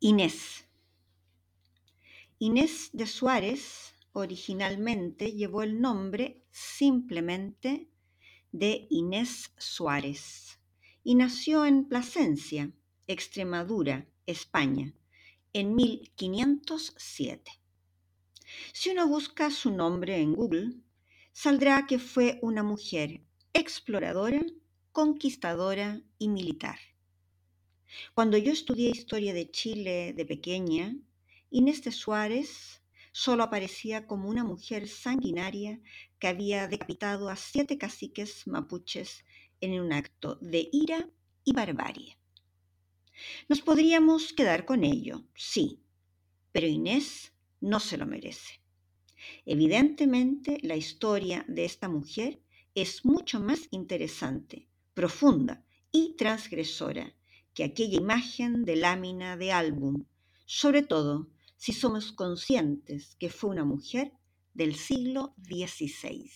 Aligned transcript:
Inés. 0.00 0.64
Inés 2.38 2.90
de 2.92 3.04
Suárez 3.04 3.94
originalmente 4.12 5.32
llevó 5.32 5.64
el 5.64 5.80
nombre 5.80 6.44
simplemente 6.52 7.88
de 8.52 8.86
Inés 8.90 9.52
Suárez 9.58 10.60
y 11.02 11.16
nació 11.16 11.66
en 11.66 11.88
Plasencia, 11.88 12.70
Extremadura, 13.08 14.06
España, 14.24 14.94
en 15.52 15.74
1507. 15.74 17.50
Si 18.72 18.90
uno 18.90 19.08
busca 19.08 19.50
su 19.50 19.72
nombre 19.72 20.20
en 20.20 20.32
Google, 20.34 20.76
saldrá 21.32 21.88
que 21.88 21.98
fue 21.98 22.38
una 22.40 22.62
mujer 22.62 23.24
exploradora, 23.52 24.46
conquistadora 24.92 26.00
y 26.18 26.28
militar. 26.28 26.78
Cuando 28.14 28.36
yo 28.36 28.52
estudié 28.52 28.90
historia 28.90 29.32
de 29.32 29.50
Chile 29.50 30.12
de 30.12 30.24
pequeña, 30.26 30.94
Inés 31.50 31.82
de 31.84 31.92
Suárez 31.92 32.82
solo 33.12 33.42
aparecía 33.42 34.06
como 34.06 34.28
una 34.28 34.44
mujer 34.44 34.88
sanguinaria 34.88 35.80
que 36.18 36.28
había 36.28 36.68
decapitado 36.68 37.28
a 37.28 37.36
siete 37.36 37.78
caciques 37.78 38.46
mapuches 38.46 39.24
en 39.60 39.80
un 39.80 39.92
acto 39.92 40.36
de 40.36 40.68
ira 40.72 41.08
y 41.44 41.52
barbarie. 41.52 42.18
Nos 43.48 43.62
podríamos 43.62 44.32
quedar 44.32 44.64
con 44.64 44.84
ello, 44.84 45.24
sí, 45.34 45.80
pero 46.52 46.66
Inés 46.66 47.32
no 47.60 47.80
se 47.80 47.96
lo 47.96 48.06
merece. 48.06 48.60
Evidentemente, 49.46 50.58
la 50.62 50.76
historia 50.76 51.44
de 51.48 51.64
esta 51.64 51.88
mujer 51.88 52.40
es 52.74 53.04
mucho 53.04 53.40
más 53.40 53.66
interesante, 53.70 54.68
profunda 54.94 55.64
y 55.90 56.14
transgresora 56.16 57.14
que 57.58 57.64
aquella 57.64 57.96
imagen 57.96 58.64
de 58.64 58.76
lámina 58.76 59.36
de 59.36 59.50
álbum, 59.50 60.04
sobre 60.46 60.82
todo 60.82 61.28
si 61.56 61.72
somos 61.72 62.12
conscientes 62.12 63.16
que 63.18 63.30
fue 63.30 63.50
una 63.50 63.64
mujer 63.64 64.12
del 64.54 64.76
siglo 64.76 65.34
XVI. 65.42 66.30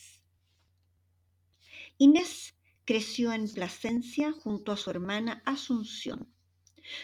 Inés 1.99 2.57
creció 2.85 3.33
en 3.33 3.49
Plasencia 3.49 4.33
junto 4.33 4.73
a 4.73 4.77
su 4.77 4.91
hermana 4.91 5.45
Asunción. 5.47 6.29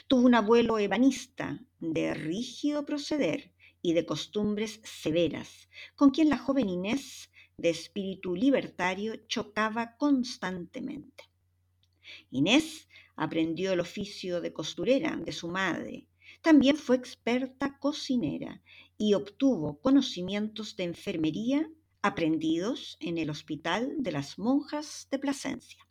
Tuvo 0.09 0.27
un 0.27 0.35
abuelo 0.35 0.81
ebanista 0.81 1.61
de 1.79 2.13
rígido 2.13 2.85
proceder 2.85 3.53
y 3.83 3.93
de 3.93 4.05
costumbres 4.05 4.81
severas, 4.83 5.69
con 5.95 6.11
quien 6.11 6.29
la 6.29 6.39
joven 6.39 6.69
Inés, 6.69 7.31
de 7.57 7.71
espíritu 7.71 8.35
libertario, 8.35 9.15
chocaba 9.29 9.97
constantemente. 9.97 11.31
Inés 12.33 12.89
aprendió 13.19 13.73
el 13.73 13.81
oficio 13.81 14.41
de 14.41 14.53
costurera 14.53 15.17
de 15.17 15.33
su 15.33 15.49
madre, 15.49 16.07
también 16.41 16.77
fue 16.77 16.97
experta 16.97 17.79
cocinera 17.79 18.63
y 18.97 19.15
obtuvo 19.15 19.81
conocimientos 19.81 20.77
de 20.77 20.85
enfermería 20.85 21.69
aprendidos 22.01 22.97
en 23.01 23.19
el 23.19 23.29
Hospital 23.29 23.97
de 23.99 24.13
las 24.13 24.39
Monjas 24.39 25.09
de 25.11 25.19
Plasencia. 25.19 25.85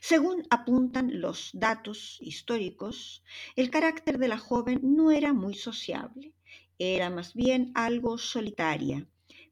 Según 0.00 0.44
apuntan 0.50 1.20
los 1.20 1.50
datos 1.52 2.18
históricos, 2.20 3.22
el 3.54 3.70
carácter 3.70 4.18
de 4.18 4.28
la 4.28 4.38
joven 4.38 4.80
no 4.82 5.10
era 5.10 5.32
muy 5.34 5.54
sociable, 5.54 6.32
era 6.78 7.10
más 7.10 7.34
bien 7.34 7.70
algo 7.74 8.16
solitaria, 8.16 9.06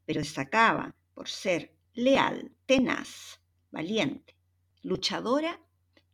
pero 0.05 0.19
destacaba 0.19 0.95
por 1.13 1.29
ser 1.29 1.73
leal, 1.93 2.51
tenaz, 2.65 3.39
valiente, 3.71 4.35
luchadora 4.81 5.61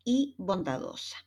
y 0.03 0.35
bondadosa. 0.37 1.17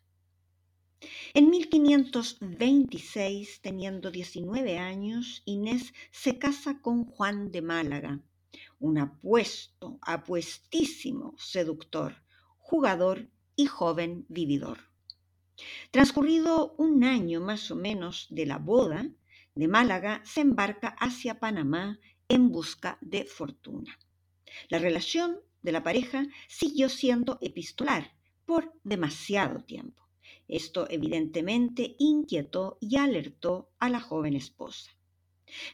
En 1.35 1.51
1526, 1.51 3.61
teniendo 3.61 4.11
19 4.11 4.79
años, 4.79 5.43
Inés 5.45 5.93
se 6.11 6.39
casa 6.39 6.81
con 6.81 7.05
Juan 7.05 7.53
de 7.53 7.61
Málaga, 7.61 8.23
un 8.79 8.99
apuesto, 8.99 9.99
apuestísimo 10.01 11.35
seductor, 11.37 12.23
jugador 12.59 13.29
y 13.55 13.67
joven 13.67 14.25
vividor. 14.29 14.79
Transcurrido 15.91 16.75
un 16.79 17.05
año 17.05 17.41
más 17.41 17.71
o 17.71 17.77
menos 17.77 18.27
de 18.31 18.47
la 18.47 18.59
boda, 18.59 19.09
de 19.55 19.69
Málaga 19.69 20.23
se 20.25 20.41
embarca 20.41 20.89
hacia 20.99 21.41
Panamá 21.41 21.99
en 22.29 22.51
busca 22.51 22.99
de 23.01 23.25
fortuna. 23.25 23.99
La 24.69 24.79
relación 24.79 25.41
de 25.63 25.73
la 25.73 25.83
pareja 25.83 26.27
siguió 26.49 26.89
siendo 26.89 27.39
epistolar 27.41 28.16
por 28.47 28.73
demasiado 28.85 29.61
tiempo. 29.61 30.09
Esto 30.49 30.87
evidentemente 30.89 31.97
inquietó 31.99 32.79
y 32.81 32.97
alertó 32.97 33.71
a 33.79 33.91
la 33.91 34.01
joven 34.01 34.35
esposa. 34.35 34.93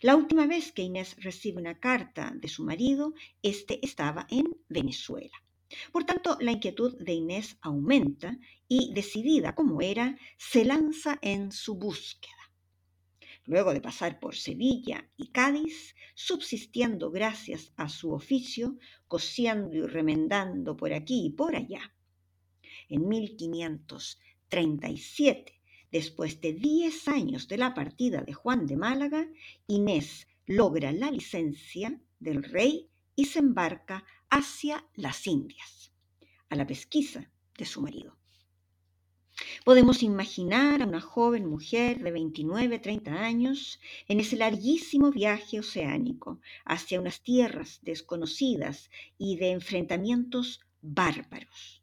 La 0.01 0.17
última 0.17 0.47
vez 0.47 0.73
que 0.73 0.83
Inés 0.83 1.17
recibe 1.19 1.61
una 1.61 1.79
carta 1.79 2.33
de 2.35 2.49
su 2.49 2.65
marido, 2.65 3.15
éste 3.43 3.79
estaba 3.85 4.27
en 4.31 4.57
Venezuela. 4.69 5.43
Por 5.91 6.05
tanto, 6.05 6.37
la 6.41 6.53
inquietud 6.53 6.99
de 6.99 7.15
Inés 7.15 7.57
aumenta 7.63 8.39
y, 8.69 8.93
decidida 8.93 9.55
como 9.55 9.81
era, 9.81 10.19
se 10.37 10.65
lanza 10.65 11.19
en 11.23 11.53
su 11.53 11.77
búsqueda. 11.77 12.35
Luego 13.45 13.73
de 13.73 13.81
pasar 13.81 14.21
por 14.21 14.37
Sevilla 14.37 15.11
y 15.17 15.29
Cádiz, 15.29 15.95
subsistiendo 16.15 17.11
gracias 17.11 17.73
a 17.77 17.89
su 17.89 18.13
oficio, 18.13 18.79
cosiendo 19.09 19.75
y 19.75 19.83
remendando 19.83 20.77
por 20.77 20.93
aquí 20.93 21.27
y 21.27 21.31
por 21.31 21.57
allá. 21.57 21.93
En 22.95 23.09
1500 23.09 24.19
37. 24.53 25.59
Después 25.91 26.43
de 26.43 26.53
10 26.53 27.09
años 27.09 27.49
de 27.49 27.57
la 27.57 27.73
partida 27.73 28.21
de 28.21 28.35
Juan 28.35 28.67
de 28.67 28.77
Málaga, 28.77 29.27
Inés 29.67 30.29
logra 30.45 30.93
la 30.93 31.11
licencia 31.11 31.99
del 32.21 32.43
rey 32.43 32.91
y 33.17 33.25
se 33.25 33.39
embarca 33.39 34.05
hacia 34.29 34.87
las 34.95 35.27
Indias, 35.27 35.91
a 36.51 36.57
la 36.57 36.67
pesquisa 36.67 37.31
de 37.57 37.65
su 37.65 37.81
marido. 37.81 38.19
Podemos 39.65 40.03
imaginar 40.03 40.83
a 40.83 40.87
una 40.87 41.01
joven 41.01 41.47
mujer 41.47 42.03
de 42.03 42.11
29, 42.11 42.79
30 42.79 43.11
años 43.11 43.81
en 44.07 44.21
ese 44.21 44.37
larguísimo 44.37 45.11
viaje 45.11 45.61
oceánico 45.61 46.43
hacia 46.67 47.01
unas 47.01 47.23
tierras 47.23 47.81
desconocidas 47.81 48.91
y 49.17 49.37
de 49.37 49.53
enfrentamientos 49.53 50.61
bárbaros 50.83 51.82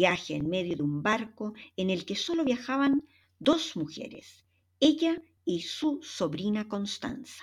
viaje 0.00 0.34
en 0.34 0.50
medio 0.50 0.76
de 0.76 0.82
un 0.82 1.02
barco 1.02 1.54
en 1.74 1.88
el 1.88 2.04
que 2.04 2.16
solo 2.16 2.44
viajaban 2.44 2.94
dos 3.38 3.76
mujeres, 3.76 4.44
ella 4.78 5.22
y 5.46 5.62
su 5.62 6.00
sobrina 6.02 6.68
Constanza. 6.68 7.42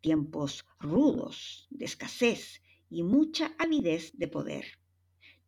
tiempos 0.00 0.64
rudos, 0.78 1.66
de 1.70 1.86
escasez 1.86 2.62
y 2.90 3.02
mucha 3.02 3.44
avidez 3.58 4.12
de 4.20 4.28
poder, 4.28 4.66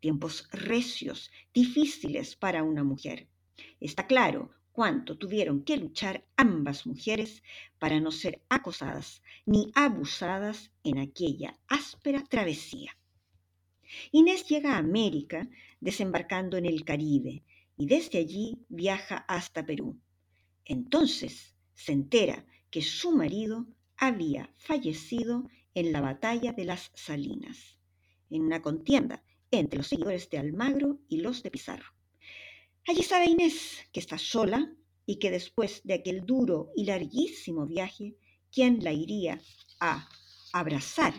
tiempos 0.01 0.49
recios, 0.51 1.31
difíciles 1.55 2.35
para 2.35 2.65
una 2.65 2.83
mujer. 2.83 3.29
Está 3.79 4.09
claro 4.09 4.51
cuánto 4.73 5.17
tuvieron 5.19 5.63
que 5.63 5.77
luchar 5.77 6.25
ambas 6.37 6.87
mujeres 6.87 7.43
para 7.79 8.01
no 8.01 8.11
ser 8.11 8.43
acosadas 8.49 9.23
ni 9.45 9.71
abusadas 9.75 10.73
en 10.83 10.99
aquella 10.99 11.51
áspera 11.69 12.25
travesía. 12.25 12.91
Inés 14.13 14.47
llega 14.49 14.75
a 14.75 14.79
América 14.79 15.49
desembarcando 15.81 16.57
en 16.57 16.67
el 16.67 16.85
Caribe 16.85 17.43
y 17.77 17.87
desde 17.87 18.19
allí 18.19 18.59
viaja 18.69 19.25
hasta 19.29 19.65
Perú. 19.65 19.99
Entonces 20.65 21.55
se 21.75 21.93
entera 21.93 22.47
que 22.71 22.83
su 22.83 23.13
marido 23.13 23.67
había 23.97 24.53
fallecido 24.57 25.49
en 25.75 25.93
la 25.93 26.01
batalla 26.01 26.53
de 26.53 26.65
las 26.65 26.91
Salinas, 26.95 27.79
en 28.31 28.43
una 28.43 28.63
contienda 28.63 29.23
entre 29.51 29.79
los 29.79 29.87
seguidores 29.87 30.29
de 30.31 30.39
Almagro 30.39 30.99
y 31.09 31.19
los 31.19 31.43
de 31.43 31.51
Pizarro. 31.51 31.93
Allí 32.87 33.03
sabe 33.03 33.27
Inés 33.27 33.87
que 33.93 34.01
está 34.01 34.19
sola 34.19 34.73
y 35.07 35.17
que 35.17 35.31
después 35.31 35.83
de 35.85 35.95
aquel 35.95 36.27
duro 36.27 36.73
y 36.77 36.85
larguísimo 36.85 37.67
viaje, 37.67 38.17
quien 38.51 38.83
la 38.83 38.93
iría 38.93 39.41
a 39.81 40.09
abrazar 40.53 41.15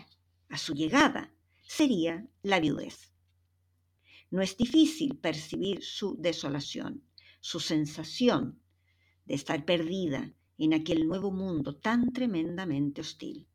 a 0.50 0.58
su 0.58 0.74
llegada 0.74 1.32
sería 1.68 2.26
la 2.42 2.60
viudez. 2.60 3.12
No 4.30 4.40
es 4.40 4.56
difícil 4.56 5.18
percibir 5.18 5.84
su 5.84 6.16
desolación, 6.18 7.04
su 7.40 7.60
sensación 7.60 8.58
de 9.26 9.34
estar 9.34 9.64
perdida 9.66 10.32
en 10.56 10.72
aquel 10.72 11.06
nuevo 11.06 11.30
mundo 11.30 11.76
tan 11.76 12.12
tremendamente 12.12 13.02
hostil. 13.02 13.46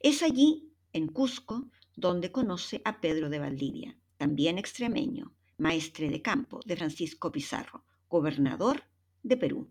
Es 0.00 0.22
allí, 0.22 0.72
en 0.92 1.08
Cusco, 1.08 1.68
donde 1.96 2.30
conoce 2.30 2.80
a 2.84 3.00
Pedro 3.00 3.28
de 3.28 3.40
Valdivia, 3.40 3.98
también 4.16 4.56
extremeño, 4.56 5.34
maestre 5.58 6.08
de 6.08 6.22
campo 6.22 6.60
de 6.64 6.76
Francisco 6.76 7.32
Pizarro, 7.32 7.84
gobernador 8.08 8.84
de 9.24 9.36
Perú. 9.36 9.68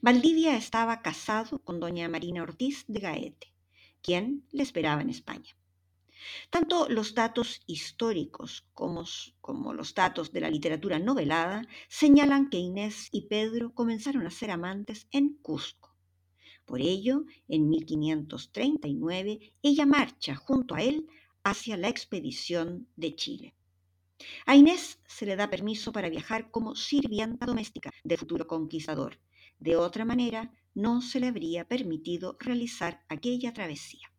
Valdivia 0.00 0.56
estaba 0.56 1.02
casado 1.02 1.58
con 1.58 1.80
doña 1.80 2.08
Marina 2.08 2.44
Ortiz 2.44 2.84
de 2.86 3.00
Gaete, 3.00 3.52
quien 4.00 4.46
le 4.52 4.62
esperaba 4.62 5.02
en 5.02 5.10
España. 5.10 5.58
Tanto 6.50 6.88
los 6.88 7.14
datos 7.14 7.60
históricos 7.66 8.66
como, 8.74 9.04
los 9.72 9.94
datos 9.94 10.32
de 10.32 10.40
la 10.40 10.50
literatura 10.50 10.98
novelada 10.98 11.66
señalan 11.88 12.50
que 12.50 12.58
Inés 12.58 13.08
y 13.12 13.22
Pedro 13.28 13.74
comenzaron 13.74 14.26
a 14.26 14.30
ser 14.30 14.50
amantes 14.50 15.06
en 15.10 15.34
Cusco. 15.42 15.94
Por 16.64 16.80
ello, 16.80 17.24
en 17.48 17.68
1539, 17.68 19.54
ella 19.62 19.86
marcha 19.86 20.34
junto 20.34 20.74
a 20.74 20.82
él 20.82 21.06
hacia 21.42 21.76
la 21.76 21.88
expedición 21.88 22.88
de 22.96 23.14
Chile. 23.14 23.54
A 24.46 24.56
Inés 24.56 24.98
se 25.06 25.24
le 25.24 25.36
da 25.36 25.48
permiso 25.48 25.92
para 25.92 26.08
viajar 26.08 26.50
como 26.50 26.74
sirvienta 26.74 27.46
doméstica 27.46 27.90
del 28.04 28.18
futuro 28.18 28.46
conquistador. 28.46 29.18
De 29.58 29.76
otra 29.76 30.04
manera, 30.04 30.52
no 30.74 31.00
se 31.00 31.20
le 31.20 31.28
habría 31.28 31.66
permitido 31.66 32.36
realizar 32.38 33.04
aquella 33.08 33.52
travesía. 33.52 34.12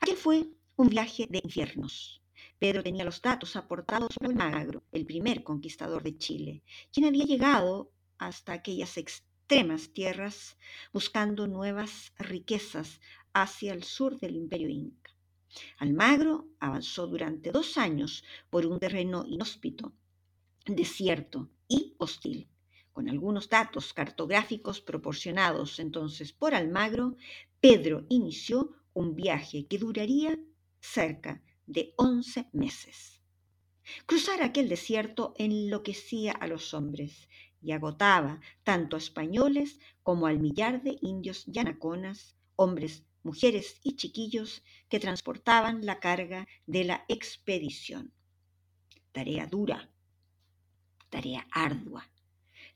Aquel 0.00 0.16
fue 0.16 0.48
un 0.76 0.88
viaje 0.88 1.26
de 1.30 1.40
infiernos. 1.42 2.20
Pedro 2.58 2.82
tenía 2.82 3.04
los 3.04 3.22
datos 3.22 3.54
aportados 3.54 4.14
por 4.14 4.26
Almagro, 4.28 4.82
el 4.90 5.06
primer 5.06 5.44
conquistador 5.44 6.02
de 6.02 6.18
Chile, 6.18 6.62
quien 6.92 7.06
había 7.06 7.24
llegado 7.24 7.92
hasta 8.18 8.52
aquellas 8.52 8.96
extremas 8.96 9.92
tierras 9.92 10.56
buscando 10.92 11.46
nuevas 11.46 12.12
riquezas 12.18 13.00
hacia 13.32 13.72
el 13.72 13.84
sur 13.84 14.18
del 14.18 14.34
imperio 14.34 14.68
inca. 14.68 15.12
Almagro 15.78 16.48
avanzó 16.58 17.06
durante 17.06 17.52
dos 17.52 17.78
años 17.78 18.24
por 18.50 18.66
un 18.66 18.80
terreno 18.80 19.24
inhóspito, 19.28 19.92
desierto 20.66 21.50
y 21.68 21.94
hostil. 21.98 22.48
Con 22.92 23.08
algunos 23.08 23.48
datos 23.48 23.92
cartográficos 23.92 24.80
proporcionados 24.80 25.78
entonces 25.78 26.32
por 26.32 26.54
Almagro, 26.54 27.16
Pedro 27.60 28.06
inició 28.08 28.72
un 28.92 29.14
viaje 29.14 29.66
que 29.66 29.78
duraría 29.78 30.36
cerca 30.84 31.42
de 31.66 31.94
once 31.96 32.46
meses. 32.52 33.22
Cruzar 34.06 34.42
aquel 34.42 34.68
desierto 34.68 35.34
enloquecía 35.38 36.32
a 36.32 36.46
los 36.46 36.74
hombres 36.74 37.28
y 37.60 37.72
agotaba 37.72 38.40
tanto 38.62 38.96
a 38.96 38.98
españoles 38.98 39.80
como 40.02 40.26
al 40.26 40.38
millar 40.38 40.82
de 40.82 40.98
indios 41.00 41.44
yanaconas, 41.46 42.36
hombres, 42.56 43.04
mujeres 43.22 43.80
y 43.82 43.96
chiquillos 43.96 44.62
que 44.88 45.00
transportaban 45.00 45.86
la 45.86 45.98
carga 46.00 46.46
de 46.66 46.84
la 46.84 47.04
expedición. 47.08 48.12
Tarea 49.12 49.46
dura, 49.46 49.90
tarea 51.08 51.46
ardua, 51.50 52.10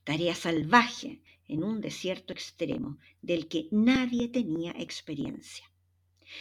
tarea 0.05 0.35
salvaje 0.35 1.23
en 1.47 1.63
un 1.63 1.81
desierto 1.81 2.33
extremo 2.33 2.99
del 3.21 3.49
que 3.49 3.69
nadie 3.71 4.29
tenía 4.29 4.73
experiencia. 4.73 5.71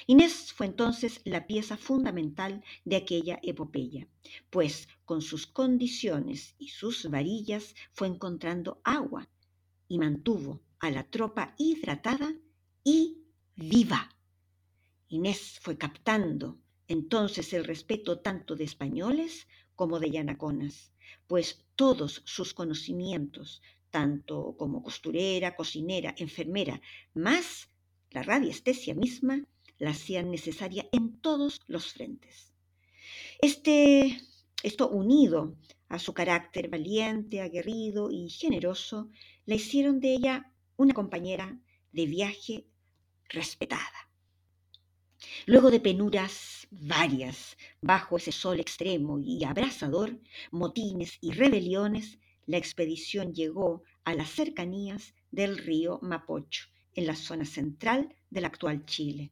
Inés 0.06 0.54
fue 0.54 0.66
entonces 0.66 1.22
la 1.24 1.48
pieza 1.48 1.78
fundamental 1.78 2.64
de 2.86 2.98
aquella 2.98 3.40
epopeya, 3.42 4.08
pues 4.50 4.88
con 5.06 5.22
sus 5.22 5.48
condiciones 5.48 6.56
y 6.60 6.70
sus 6.70 7.10
varillas 7.10 7.76
fue 7.94 8.08
encontrando 8.08 8.82
agua 8.84 9.30
y 9.88 9.98
mantuvo 9.98 10.62
a 10.80 10.92
la 10.92 11.04
tropa 11.04 11.56
hidratada 11.58 12.34
y 12.84 13.18
viva. 13.56 14.10
Inés 15.10 15.60
fue 15.62 15.78
captando 15.78 16.58
entonces 16.88 17.54
el 17.54 17.64
respeto 17.64 18.20
tanto 18.20 18.56
de 18.56 18.64
españoles 18.64 19.48
como 19.76 20.00
de 20.00 20.12
yanaconas, 20.12 20.92
pues 21.28 21.66
todos 21.76 22.22
sus 22.26 22.54
conocimientos, 22.54 23.62
tanto 23.90 24.56
como 24.58 24.84
costurera, 24.84 25.56
cocinera, 25.56 26.14
enfermera, 26.18 26.82
más 27.14 27.70
la 28.12 28.24
radiestesia 28.24 28.96
misma, 28.96 29.44
la 29.80 29.92
hacían 29.92 30.32
necesaria 30.32 30.88
en 30.92 31.20
todos 31.20 31.60
los 31.68 31.94
frentes. 31.94 32.54
Este, 33.40 34.22
esto 34.64 34.90
unido 34.90 35.56
a 35.90 36.00
su 36.00 36.14
carácter 36.14 36.70
valiente, 36.70 37.42
aguerrido 37.42 38.10
y 38.12 38.30
generoso, 38.30 39.10
la 39.46 39.56
hicieron 39.56 40.00
de 40.00 40.14
ella 40.14 40.52
una 40.76 40.94
compañera 40.94 41.60
de 41.92 42.06
viaje 42.06 42.66
respetada. 43.30 44.08
Luego 45.46 45.72
de 45.72 45.80
penuras 45.80 46.68
varias 46.72 47.58
bajo 47.82 48.18
ese 48.18 48.32
sol 48.32 48.60
extremo 48.60 49.20
y 49.20 49.44
abrasador, 49.44 50.20
motines 50.52 51.18
y 51.22 51.32
rebeliones, 51.32 52.20
la 52.46 52.58
expedición 52.58 53.34
llegó 53.34 53.84
a 54.04 54.14
las 54.14 54.30
cercanías 54.30 55.14
del 55.32 55.58
río 55.58 56.00
Mapocho, 56.02 56.68
en 56.94 57.08
la 57.08 57.16
zona 57.16 57.46
central 57.46 58.16
del 58.30 58.46
actual 58.46 58.86
Chile. 58.86 59.32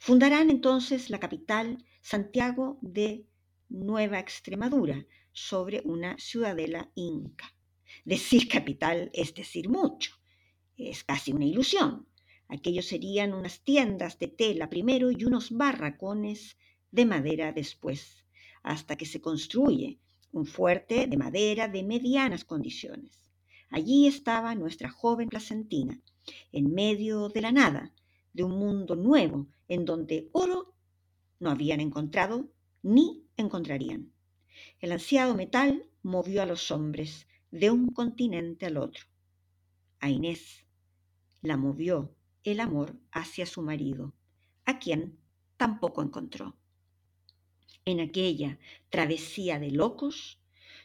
Fundarán 0.00 0.50
entonces 0.50 1.10
la 1.10 1.20
capital, 1.20 1.84
Santiago 2.00 2.78
de 2.80 3.26
Nueva 3.68 4.18
Extremadura, 4.18 5.06
sobre 5.32 5.82
una 5.84 6.18
ciudadela 6.18 6.90
inca. 6.94 7.54
Decir 8.04 8.48
capital 8.48 9.10
es 9.12 9.34
decir 9.34 9.68
mucho, 9.68 10.12
es 10.76 11.04
casi 11.04 11.32
una 11.32 11.44
ilusión. 11.44 12.06
Aquellos 12.48 12.86
serían 12.86 13.34
unas 13.34 13.60
tiendas 13.60 14.18
de 14.18 14.28
tela 14.28 14.70
primero 14.70 15.10
y 15.10 15.24
unos 15.24 15.50
barracones 15.50 16.56
de 16.90 17.04
madera 17.04 17.52
después, 17.52 18.24
hasta 18.62 18.96
que 18.96 19.06
se 19.06 19.20
construye 19.20 19.98
un 20.32 20.46
fuerte 20.46 21.06
de 21.06 21.16
madera 21.16 21.68
de 21.68 21.82
medianas 21.82 22.44
condiciones. 22.44 23.30
Allí 23.68 24.06
estaba 24.06 24.54
nuestra 24.54 24.90
joven 24.90 25.28
placentina, 25.28 26.00
en 26.52 26.72
medio 26.72 27.28
de 27.28 27.40
la 27.40 27.52
nada, 27.52 27.92
de 28.32 28.44
un 28.44 28.58
mundo 28.58 28.96
nuevo 28.96 29.48
en 29.68 29.84
donde 29.84 30.28
oro 30.32 30.74
no 31.38 31.50
habían 31.50 31.80
encontrado 31.80 32.48
ni 32.82 33.24
encontrarían. 33.36 34.12
El 34.80 34.92
ansiado 34.92 35.34
metal 35.34 35.86
movió 36.02 36.42
a 36.42 36.46
los 36.46 36.70
hombres 36.70 37.26
de 37.50 37.70
un 37.70 37.88
continente 37.88 38.66
al 38.66 38.76
otro. 38.76 39.04
A 40.00 40.10
Inés 40.10 40.64
la 41.42 41.56
movió 41.56 42.14
el 42.44 42.60
amor 42.60 42.96
hacia 43.10 43.46
su 43.46 43.62
marido, 43.62 44.14
a 44.64 44.78
quien 44.78 45.18
tampoco 45.56 46.02
encontró. 46.02 46.56
En 47.84 48.00
aquella 48.00 48.58
travesía 48.90 49.58
de 49.58 49.70
locos 49.70 50.40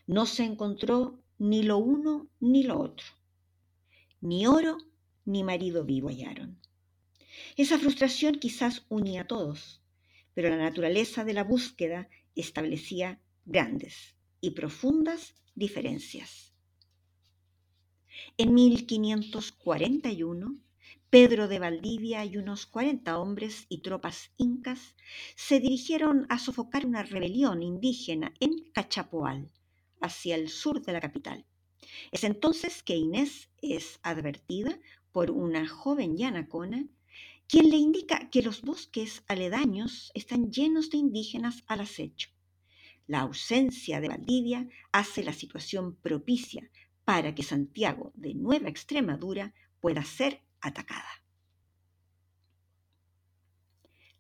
no 0.07 0.25
se 0.25 0.43
encontró 0.43 1.19
ni 1.39 1.63
lo 1.63 1.77
uno 1.77 2.27
ni 2.39 2.63
lo 2.63 2.79
otro. 2.79 3.05
Ni 4.21 4.45
oro 4.45 4.77
ni 5.25 5.43
marido 5.43 5.83
vivo 5.83 6.09
hallaron. 6.09 6.60
Esa 7.57 7.77
frustración 7.77 8.35
quizás 8.35 8.85
unía 8.89 9.21
a 9.21 9.27
todos, 9.27 9.81
pero 10.33 10.49
la 10.49 10.57
naturaleza 10.57 11.23
de 11.23 11.33
la 11.33 11.43
búsqueda 11.43 12.09
establecía 12.35 13.19
grandes 13.45 14.15
y 14.39 14.51
profundas 14.51 15.35
diferencias. 15.55 16.53
En 18.37 18.53
1541, 18.53 20.57
Pedro 21.09 21.47
de 21.47 21.59
Valdivia 21.59 22.23
y 22.23 22.37
unos 22.37 22.65
40 22.65 23.19
hombres 23.19 23.65
y 23.67 23.79
tropas 23.79 24.31
incas 24.37 24.95
se 25.35 25.59
dirigieron 25.59 26.25
a 26.29 26.39
sofocar 26.39 26.85
una 26.85 27.03
rebelión 27.03 27.63
indígena 27.63 28.33
en 28.39 28.71
Cachapoal, 28.71 29.51
hacia 29.99 30.35
el 30.35 30.49
sur 30.49 30.81
de 30.81 30.93
la 30.93 31.01
capital. 31.01 31.45
Es 32.11 32.23
entonces 32.23 32.83
que 32.83 32.95
Inés 32.95 33.49
es 33.61 33.99
advertida 34.03 34.79
por 35.11 35.31
una 35.31 35.67
joven 35.67 36.15
yanacona, 36.15 36.85
quien 37.47 37.69
le 37.69 37.77
indica 37.77 38.29
que 38.29 38.41
los 38.41 38.61
bosques 38.61 39.23
aledaños 39.27 40.11
están 40.13 40.51
llenos 40.51 40.89
de 40.89 40.97
indígenas 40.97 41.63
al 41.67 41.81
acecho. 41.81 42.29
La 43.07 43.19
ausencia 43.21 43.99
de 43.99 44.07
Valdivia 44.07 44.69
hace 44.91 45.23
la 45.23 45.33
situación 45.33 45.95
propicia 45.97 46.69
para 47.03 47.35
que 47.35 47.43
Santiago 47.43 48.13
de 48.15 48.33
Nueva 48.33 48.69
Extremadura 48.69 49.53
pueda 49.81 50.03
ser 50.03 50.41
atacada. 50.61 51.21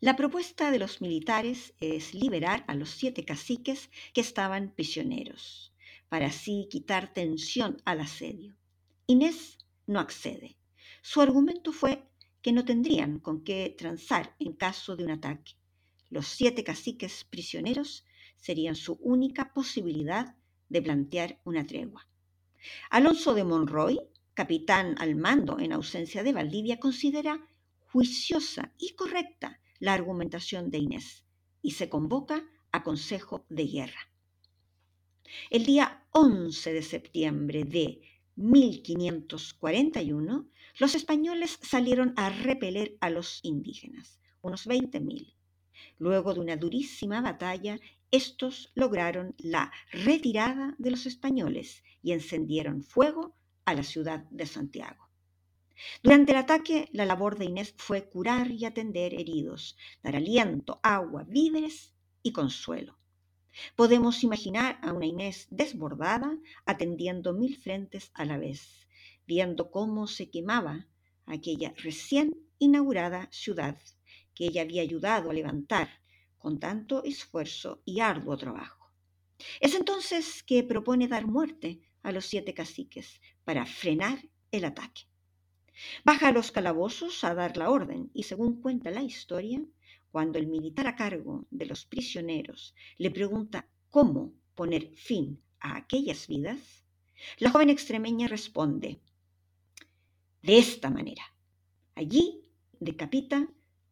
La 0.01 0.15
propuesta 0.15 0.71
de 0.71 0.79
los 0.79 0.99
militares 0.99 1.73
es 1.79 2.13
liberar 2.13 2.65
a 2.67 2.73
los 2.73 2.89
siete 2.89 3.23
caciques 3.23 3.91
que 4.13 4.21
estaban 4.21 4.73
prisioneros, 4.75 5.73
para 6.09 6.25
así 6.25 6.67
quitar 6.71 7.13
tensión 7.13 7.81
al 7.85 8.01
asedio. 8.01 8.57
Inés 9.05 9.59
no 9.85 9.99
accede. 9.99 10.57
Su 11.03 11.21
argumento 11.21 11.71
fue 11.71 12.10
que 12.41 12.51
no 12.51 12.65
tendrían 12.65 13.19
con 13.19 13.43
qué 13.43 13.75
transar 13.77 14.35
en 14.39 14.53
caso 14.53 14.95
de 14.95 15.03
un 15.03 15.11
ataque. 15.11 15.53
Los 16.09 16.27
siete 16.27 16.63
caciques 16.63 17.23
prisioneros 17.23 18.05
serían 18.35 18.75
su 18.75 18.93
única 19.01 19.53
posibilidad 19.53 20.35
de 20.69 20.81
plantear 20.81 21.39
una 21.43 21.65
tregua. 21.65 22.07
Alonso 22.89 23.33
de 23.33 23.43
Monroy 23.43 23.99
capitán 24.33 24.95
al 24.99 25.15
mando 25.15 25.59
en 25.59 25.73
ausencia 25.73 26.23
de 26.23 26.33
Valdivia, 26.33 26.79
considera 26.79 27.45
juiciosa 27.91 28.73
y 28.77 28.93
correcta 28.95 29.59
la 29.79 29.93
argumentación 29.93 30.71
de 30.71 30.79
Inés 30.79 31.25
y 31.61 31.71
se 31.71 31.89
convoca 31.89 32.43
a 32.71 32.83
consejo 32.83 33.45
de 33.49 33.65
guerra. 33.67 34.09
El 35.49 35.65
día 35.65 36.05
11 36.11 36.73
de 36.73 36.81
septiembre 36.81 37.63
de 37.65 38.01
1541, 38.41 40.47
los 40.79 40.95
españoles 40.95 41.59
salieron 41.61 42.13
a 42.17 42.29
repeler 42.29 42.97
a 42.99 43.09
los 43.09 43.39
indígenas, 43.43 44.19
unos 44.41 44.67
20.000. 44.67 45.33
Luego 45.97 46.33
de 46.33 46.39
una 46.39 46.57
durísima 46.57 47.21
batalla, 47.21 47.79
estos 48.09 48.71
lograron 48.75 49.35
la 49.37 49.71
retirada 49.91 50.75
de 50.77 50.91
los 50.91 51.05
españoles 51.05 51.83
y 52.01 52.11
encendieron 52.11 52.83
fuego 52.83 53.35
a 53.65 53.73
la 53.73 53.83
ciudad 53.83 54.25
de 54.31 54.45
Santiago. 54.45 55.09
Durante 56.03 56.31
el 56.31 56.37
ataque, 56.37 56.89
la 56.91 57.05
labor 57.05 57.37
de 57.37 57.45
Inés 57.45 57.73
fue 57.77 58.09
curar 58.09 58.51
y 58.51 58.65
atender 58.65 59.13
heridos, 59.13 59.77
dar 60.03 60.15
aliento, 60.15 60.79
agua, 60.83 61.25
víveres 61.27 61.93
y 62.21 62.31
consuelo. 62.31 63.00
Podemos 63.75 64.23
imaginar 64.23 64.79
a 64.81 64.93
una 64.93 65.05
Inés 65.05 65.47
desbordada 65.49 66.37
atendiendo 66.65 67.33
mil 67.33 67.57
frentes 67.57 68.11
a 68.13 68.25
la 68.25 68.37
vez, 68.37 68.87
viendo 69.27 69.71
cómo 69.71 70.07
se 70.07 70.29
quemaba 70.29 70.87
aquella 71.25 71.73
recién 71.77 72.35
inaugurada 72.59 73.27
ciudad 73.31 73.77
que 74.33 74.45
ella 74.45 74.61
había 74.61 74.81
ayudado 74.81 75.29
a 75.29 75.33
levantar 75.33 75.89
con 76.37 76.59
tanto 76.59 77.03
esfuerzo 77.03 77.81
y 77.85 77.99
arduo 77.99 78.37
trabajo. 78.37 78.91
Es 79.59 79.75
entonces 79.75 80.43
que 80.43 80.63
propone 80.63 81.07
dar 81.07 81.27
muerte 81.27 81.81
a 82.03 82.11
los 82.11 82.25
siete 82.25 82.53
caciques 82.53 83.21
para 83.43 83.65
frenar 83.65 84.19
el 84.51 84.65
ataque. 84.65 85.03
Baja 86.03 86.27
a 86.27 86.31
los 86.31 86.51
calabozos 86.51 87.23
a 87.23 87.33
dar 87.33 87.57
la 87.57 87.69
orden 87.69 88.11
y 88.13 88.23
según 88.23 88.61
cuenta 88.61 88.91
la 88.91 89.01
historia, 89.01 89.61
cuando 90.11 90.37
el 90.37 90.47
militar 90.47 90.87
a 90.87 90.95
cargo 90.95 91.47
de 91.49 91.65
los 91.65 91.85
prisioneros 91.85 92.75
le 92.97 93.11
pregunta 93.11 93.67
cómo 93.89 94.33
poner 94.55 94.93
fin 94.95 95.41
a 95.59 95.77
aquellas 95.77 96.27
vidas, 96.27 96.59
la 97.37 97.51
joven 97.51 97.69
extremeña 97.69 98.27
responde, 98.27 98.99
de 100.41 100.57
esta 100.57 100.89
manera, 100.89 101.23
allí 101.95 102.41
decapita 102.79 103.47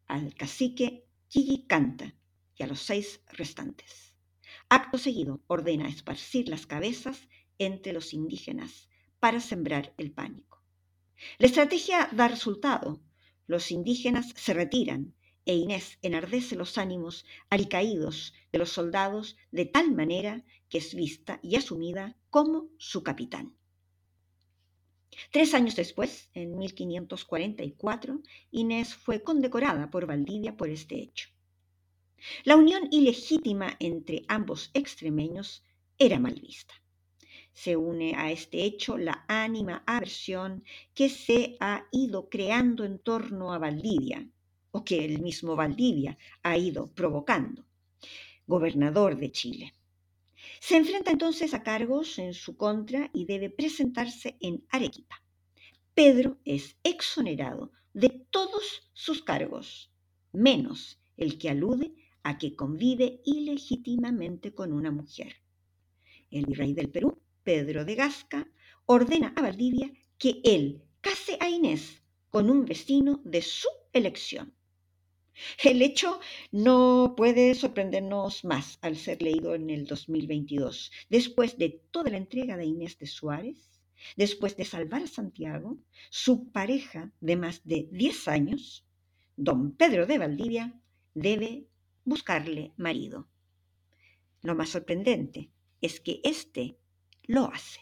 al 0.06 0.34
cacique 0.34 1.06
Canta 1.68 2.12
y 2.56 2.64
a 2.64 2.66
los 2.66 2.80
seis 2.80 3.22
restantes. 3.28 4.12
Acto 4.68 4.98
seguido 4.98 5.40
ordena 5.46 5.88
esparcir 5.88 6.48
las 6.48 6.66
cabezas 6.66 7.28
entre 7.58 7.92
los 7.92 8.12
indígenas 8.12 8.88
para 9.20 9.38
sembrar 9.38 9.94
el 9.96 10.10
pánico. 10.10 10.60
La 11.38 11.46
estrategia 11.46 12.08
da 12.12 12.26
resultado. 12.26 13.00
Los 13.46 13.70
indígenas 13.70 14.32
se 14.34 14.54
retiran 14.54 15.14
e 15.44 15.54
Inés 15.54 15.98
enardece 16.02 16.56
los 16.56 16.78
ánimos 16.78 17.24
alicaídos 17.48 18.34
de 18.52 18.58
los 18.58 18.70
soldados 18.70 19.36
de 19.50 19.66
tal 19.66 19.92
manera 19.92 20.44
que 20.68 20.78
es 20.78 20.94
vista 20.94 21.40
y 21.42 21.56
asumida 21.56 22.16
como 22.30 22.68
su 22.78 23.02
capitán. 23.02 23.54
Tres 25.32 25.54
años 25.54 25.76
después, 25.76 26.30
en 26.34 26.56
1544, 26.56 28.22
Inés 28.52 28.94
fue 28.94 29.22
condecorada 29.22 29.90
por 29.90 30.06
Valdivia 30.06 30.56
por 30.56 30.70
este 30.70 30.96
hecho. 31.00 31.28
La 32.44 32.56
unión 32.56 32.88
ilegítima 32.90 33.76
entre 33.80 34.24
ambos 34.28 34.70
extremeños 34.74 35.64
era 35.98 36.18
mal 36.18 36.34
vista. 36.34 36.74
Se 37.52 37.76
une 37.76 38.14
a 38.14 38.30
este 38.30 38.64
hecho 38.64 38.96
la 38.96 39.24
ánima 39.26 39.82
aversión 39.86 40.64
que 40.94 41.08
se 41.08 41.56
ha 41.60 41.86
ido 41.90 42.28
creando 42.28 42.84
en 42.84 42.98
torno 42.98 43.52
a 43.52 43.58
Valdivia, 43.58 44.28
o 44.70 44.84
que 44.84 45.04
el 45.04 45.20
mismo 45.20 45.56
Valdivia 45.56 46.16
ha 46.42 46.56
ido 46.56 46.92
provocando, 46.92 47.64
gobernador 48.46 49.16
de 49.16 49.32
Chile. 49.32 49.74
Se 50.60 50.76
enfrenta 50.76 51.10
entonces 51.10 51.54
a 51.54 51.62
cargos 51.62 52.18
en 52.18 52.34
su 52.34 52.56
contra 52.56 53.10
y 53.12 53.24
debe 53.24 53.50
presentarse 53.50 54.36
en 54.40 54.64
Arequipa. 54.70 55.22
Pedro 55.94 56.38
es 56.44 56.76
exonerado 56.82 57.72
de 57.94 58.08
todos 58.30 58.90
sus 58.92 59.22
cargos, 59.22 59.90
menos 60.32 60.98
el 61.16 61.38
que 61.38 61.50
alude 61.50 61.92
a 62.22 62.38
que 62.38 62.54
convive 62.54 63.20
ilegítimamente 63.24 64.54
con 64.54 64.72
una 64.72 64.90
mujer. 64.90 65.36
El 66.30 66.46
virrey 66.46 66.74
del 66.74 66.90
Perú 66.90 67.20
Pedro 67.42 67.84
de 67.84 67.94
Gasca, 67.94 68.46
ordena 68.86 69.32
a 69.36 69.42
Valdivia 69.42 69.90
que 70.18 70.40
él 70.44 70.82
case 71.00 71.36
a 71.40 71.48
Inés 71.48 72.02
con 72.28 72.50
un 72.50 72.64
vecino 72.64 73.20
de 73.24 73.42
su 73.42 73.68
elección. 73.92 74.54
El 75.62 75.82
hecho 75.82 76.20
no 76.52 77.14
puede 77.16 77.54
sorprendernos 77.54 78.44
más 78.44 78.78
al 78.82 78.96
ser 78.96 79.22
leído 79.22 79.54
en 79.54 79.70
el 79.70 79.86
2022, 79.86 80.90
después 81.08 81.58
de 81.58 81.80
toda 81.90 82.10
la 82.10 82.16
entrega 82.16 82.56
de 82.56 82.66
Inés 82.66 82.98
de 82.98 83.06
Suárez, 83.06 83.70
después 84.16 84.56
de 84.56 84.64
salvar 84.64 85.02
a 85.02 85.06
Santiago, 85.06 85.78
su 86.10 86.50
pareja 86.50 87.12
de 87.20 87.36
más 87.36 87.62
de 87.64 87.88
10 87.90 88.28
años, 88.28 88.84
don 89.36 89.72
Pedro 89.72 90.06
de 90.06 90.18
Valdivia, 90.18 90.80
debe 91.14 91.66
buscarle 92.04 92.72
marido. 92.76 93.28
Lo 94.42 94.54
más 94.54 94.70
sorprendente 94.70 95.50
es 95.80 96.00
que 96.00 96.20
este 96.24 96.78
lo 97.24 97.44
hace. 97.46 97.80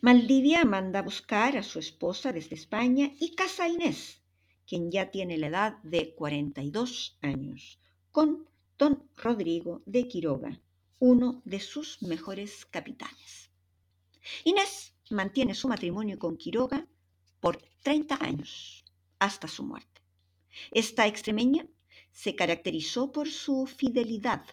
Maldivia 0.00 0.64
manda 0.64 0.98
a 0.98 1.02
buscar 1.02 1.56
a 1.56 1.62
su 1.62 1.78
esposa 1.78 2.32
desde 2.32 2.56
España 2.56 3.12
y 3.18 3.34
casa 3.34 3.64
a 3.64 3.68
Inés, 3.68 4.21
quien 4.66 4.90
ya 4.90 5.10
tiene 5.10 5.38
la 5.38 5.48
edad 5.48 5.82
de 5.82 6.14
42 6.14 7.18
años, 7.20 7.78
con 8.10 8.48
don 8.78 9.08
Rodrigo 9.16 9.82
de 9.86 10.08
Quiroga, 10.08 10.60
uno 10.98 11.42
de 11.44 11.60
sus 11.60 12.02
mejores 12.02 12.64
capitanes. 12.66 13.50
Inés 14.44 14.94
mantiene 15.10 15.54
su 15.54 15.68
matrimonio 15.68 16.18
con 16.18 16.36
Quiroga 16.36 16.86
por 17.40 17.60
30 17.82 18.18
años, 18.20 18.84
hasta 19.18 19.48
su 19.48 19.64
muerte. 19.64 20.00
Esta 20.70 21.06
extremeña 21.06 21.66
se 22.12 22.34
caracterizó 22.34 23.10
por 23.10 23.28
su 23.28 23.66
fidelidad 23.66 24.44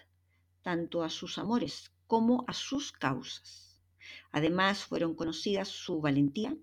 tanto 0.62 1.04
a 1.04 1.10
sus 1.10 1.38
amores 1.38 1.92
como 2.08 2.44
a 2.48 2.54
sus 2.54 2.92
causas. 2.92 3.80
Además 4.32 4.84
fueron 4.84 5.16
conocidas 5.16 5.68
su 5.68 6.02
valentía, 6.02 6.56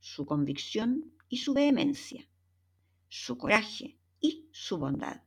su 0.00 0.26
convicción 0.26 1.12
y 1.28 1.38
su 1.38 1.54
vehemencia, 1.54 2.28
su 3.08 3.38
coraje 3.38 3.98
y 4.20 4.48
su 4.52 4.78
bondad. 4.78 5.22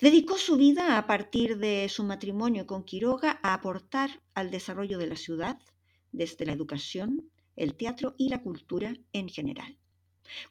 Dedicó 0.00 0.36
su 0.36 0.56
vida 0.56 0.98
a 0.98 1.06
partir 1.06 1.56
de 1.56 1.88
su 1.88 2.04
matrimonio 2.04 2.66
con 2.66 2.84
Quiroga 2.84 3.40
a 3.42 3.54
aportar 3.54 4.22
al 4.34 4.50
desarrollo 4.50 4.98
de 4.98 5.06
la 5.06 5.16
ciudad 5.16 5.58
desde 6.12 6.44
la 6.44 6.52
educación, 6.52 7.30
el 7.56 7.74
teatro 7.76 8.14
y 8.18 8.28
la 8.28 8.42
cultura 8.42 8.94
en 9.12 9.28
general. 9.28 9.78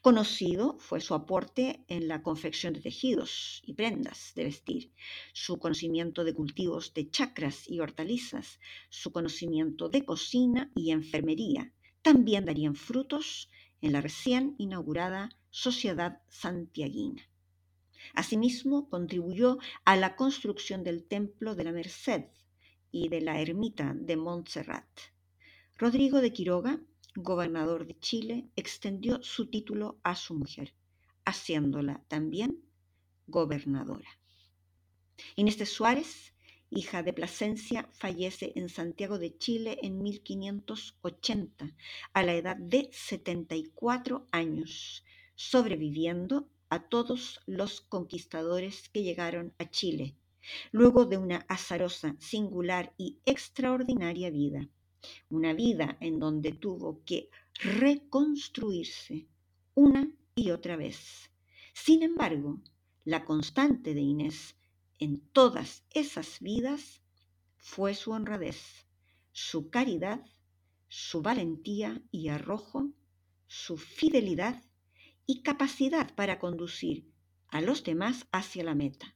Conocido 0.00 0.78
fue 0.78 1.00
su 1.00 1.14
aporte 1.14 1.84
en 1.88 2.08
la 2.08 2.22
confección 2.22 2.72
de 2.72 2.80
tejidos 2.80 3.62
y 3.64 3.74
prendas 3.74 4.32
de 4.34 4.44
vestir, 4.44 4.92
su 5.32 5.58
conocimiento 5.58 6.24
de 6.24 6.34
cultivos 6.34 6.94
de 6.94 7.10
chacras 7.10 7.68
y 7.68 7.80
hortalizas, 7.80 8.58
su 8.88 9.12
conocimiento 9.12 9.88
de 9.88 10.04
cocina 10.04 10.70
y 10.74 10.92
enfermería. 10.92 11.72
También 12.02 12.46
darían 12.46 12.74
frutos 12.74 13.50
en 13.80 13.92
la 13.92 14.00
recién 14.00 14.54
inaugurada 14.58 15.28
Sociedad 15.58 16.20
Santiaguina. 16.28 17.22
Asimismo, 18.12 18.90
contribuyó 18.90 19.56
a 19.86 19.96
la 19.96 20.14
construcción 20.14 20.84
del 20.84 21.04
Templo 21.04 21.54
de 21.54 21.64
la 21.64 21.72
Merced 21.72 22.24
y 22.92 23.08
de 23.08 23.22
la 23.22 23.40
Ermita 23.40 23.94
de 23.96 24.18
Montserrat. 24.18 24.86
Rodrigo 25.78 26.20
de 26.20 26.34
Quiroga, 26.34 26.78
gobernador 27.14 27.86
de 27.86 27.98
Chile, 27.98 28.50
extendió 28.54 29.22
su 29.22 29.46
título 29.46 29.98
a 30.02 30.14
su 30.14 30.34
mujer, 30.34 30.74
haciéndola 31.24 32.04
también 32.06 32.62
gobernadora. 33.26 34.10
Inés 35.36 35.56
de 35.56 35.64
Suárez, 35.64 36.34
hija 36.68 37.02
de 37.02 37.14
Plasencia, 37.14 37.88
fallece 37.94 38.52
en 38.56 38.68
Santiago 38.68 39.18
de 39.18 39.38
Chile 39.38 39.78
en 39.80 40.02
1580, 40.02 41.74
a 42.12 42.22
la 42.22 42.34
edad 42.34 42.58
de 42.58 42.90
74 42.92 44.26
años, 44.32 45.02
sobreviviendo 45.36 46.48
a 46.68 46.88
todos 46.88 47.40
los 47.46 47.80
conquistadores 47.80 48.88
que 48.88 49.02
llegaron 49.02 49.52
a 49.58 49.70
Chile, 49.70 50.16
luego 50.72 51.04
de 51.04 51.18
una 51.18 51.44
azarosa, 51.48 52.16
singular 52.18 52.92
y 52.96 53.18
extraordinaria 53.24 54.30
vida. 54.30 54.68
Una 55.30 55.52
vida 55.52 55.96
en 56.00 56.18
donde 56.18 56.52
tuvo 56.52 57.04
que 57.04 57.30
reconstruirse 57.60 59.28
una 59.74 60.10
y 60.34 60.50
otra 60.50 60.76
vez. 60.76 61.30
Sin 61.72 62.02
embargo, 62.02 62.60
la 63.04 63.24
constante 63.24 63.94
de 63.94 64.00
Inés 64.00 64.56
en 64.98 65.20
todas 65.20 65.84
esas 65.90 66.40
vidas 66.40 67.02
fue 67.58 67.94
su 67.94 68.10
honradez, 68.12 68.86
su 69.32 69.70
caridad, 69.70 70.24
su 70.88 71.20
valentía 71.22 72.02
y 72.10 72.28
arrojo, 72.28 72.90
su 73.46 73.76
fidelidad 73.76 74.62
y 75.26 75.42
capacidad 75.42 76.14
para 76.14 76.38
conducir 76.38 77.10
a 77.48 77.60
los 77.60 77.84
demás 77.84 78.26
hacia 78.32 78.64
la 78.64 78.74
meta, 78.74 79.14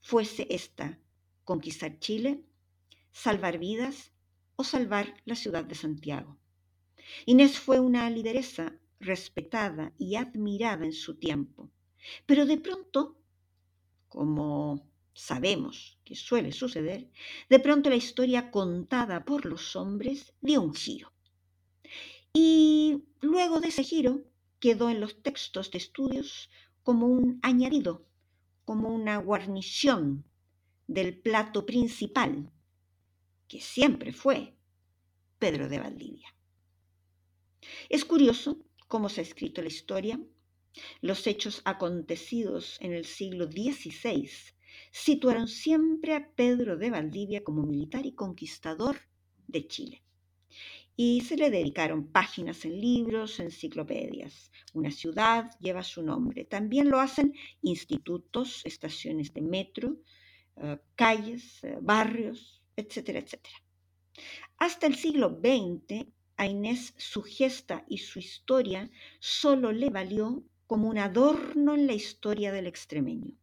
fuese 0.00 0.46
esta 0.50 0.98
conquistar 1.44 1.98
Chile, 1.98 2.42
salvar 3.12 3.58
vidas 3.58 4.12
o 4.56 4.64
salvar 4.64 5.14
la 5.24 5.34
ciudad 5.34 5.64
de 5.64 5.74
Santiago. 5.74 6.38
Inés 7.26 7.58
fue 7.58 7.80
una 7.80 8.08
lideresa 8.10 8.78
respetada 8.98 9.92
y 9.98 10.16
admirada 10.16 10.84
en 10.84 10.92
su 10.92 11.16
tiempo, 11.16 11.70
pero 12.26 12.46
de 12.46 12.58
pronto, 12.58 13.18
como 14.08 14.88
sabemos 15.12 15.98
que 16.04 16.16
suele 16.16 16.52
suceder, 16.52 17.10
de 17.48 17.60
pronto 17.60 17.90
la 17.90 17.96
historia 17.96 18.50
contada 18.50 19.24
por 19.24 19.44
los 19.44 19.76
hombres 19.76 20.32
dio 20.40 20.62
un 20.62 20.74
giro. 20.74 21.12
Y 22.32 23.04
luego 23.20 23.60
de 23.60 23.68
ese 23.68 23.84
giro 23.84 24.24
quedó 24.64 24.88
en 24.88 24.98
los 24.98 25.20
textos 25.20 25.70
de 25.70 25.76
estudios 25.76 26.48
como 26.82 27.06
un 27.06 27.38
añadido, 27.42 28.08
como 28.64 28.88
una 28.88 29.18
guarnición 29.18 30.24
del 30.86 31.18
plato 31.18 31.66
principal, 31.66 32.50
que 33.46 33.60
siempre 33.60 34.14
fue 34.14 34.54
Pedro 35.38 35.68
de 35.68 35.80
Valdivia. 35.80 36.34
Es 37.90 38.06
curioso 38.06 38.56
cómo 38.88 39.10
se 39.10 39.20
ha 39.20 39.24
escrito 39.24 39.60
la 39.60 39.68
historia. 39.68 40.18
Los 41.02 41.26
hechos 41.26 41.60
acontecidos 41.66 42.78
en 42.80 42.94
el 42.94 43.04
siglo 43.04 43.44
XVI 43.44 44.30
situaron 44.92 45.46
siempre 45.46 46.14
a 46.14 46.30
Pedro 46.30 46.78
de 46.78 46.88
Valdivia 46.88 47.44
como 47.44 47.64
militar 47.64 48.06
y 48.06 48.14
conquistador 48.14 48.96
de 49.46 49.66
Chile 49.66 50.03
y 50.96 51.22
se 51.22 51.36
le 51.36 51.50
dedicaron 51.50 52.06
páginas 52.06 52.64
en 52.64 52.80
libros, 52.80 53.40
enciclopedias. 53.40 54.50
Una 54.72 54.90
ciudad 54.90 55.50
lleva 55.60 55.82
su 55.82 56.02
nombre. 56.02 56.44
También 56.44 56.88
lo 56.88 57.00
hacen 57.00 57.34
institutos, 57.62 58.62
estaciones 58.64 59.34
de 59.34 59.42
metro, 59.42 59.96
eh, 60.56 60.78
calles, 60.94 61.64
eh, 61.64 61.78
barrios, 61.80 62.62
etcétera, 62.76 63.18
etcétera. 63.18 63.56
Hasta 64.58 64.86
el 64.86 64.94
siglo 64.94 65.40
XX, 65.42 66.06
a 66.36 66.46
Inés 66.46 66.94
su 66.96 67.22
gesta 67.22 67.84
y 67.88 67.98
su 67.98 68.18
historia 68.18 68.90
solo 69.18 69.72
le 69.72 69.90
valió 69.90 70.44
como 70.66 70.88
un 70.88 70.98
adorno 70.98 71.74
en 71.74 71.86
la 71.86 71.92
historia 71.92 72.52
del 72.52 72.66
extremeño, 72.66 73.36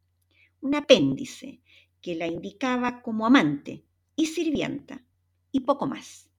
un 0.62 0.76
apéndice 0.76 1.62
que 2.02 2.16
la 2.16 2.28
indicaba 2.28 3.02
como 3.02 3.26
amante 3.26 3.84
y 4.16 4.26
sirvienta, 4.26 5.04
y 5.52 5.62
poco 5.62 5.86
más. 5.86 6.31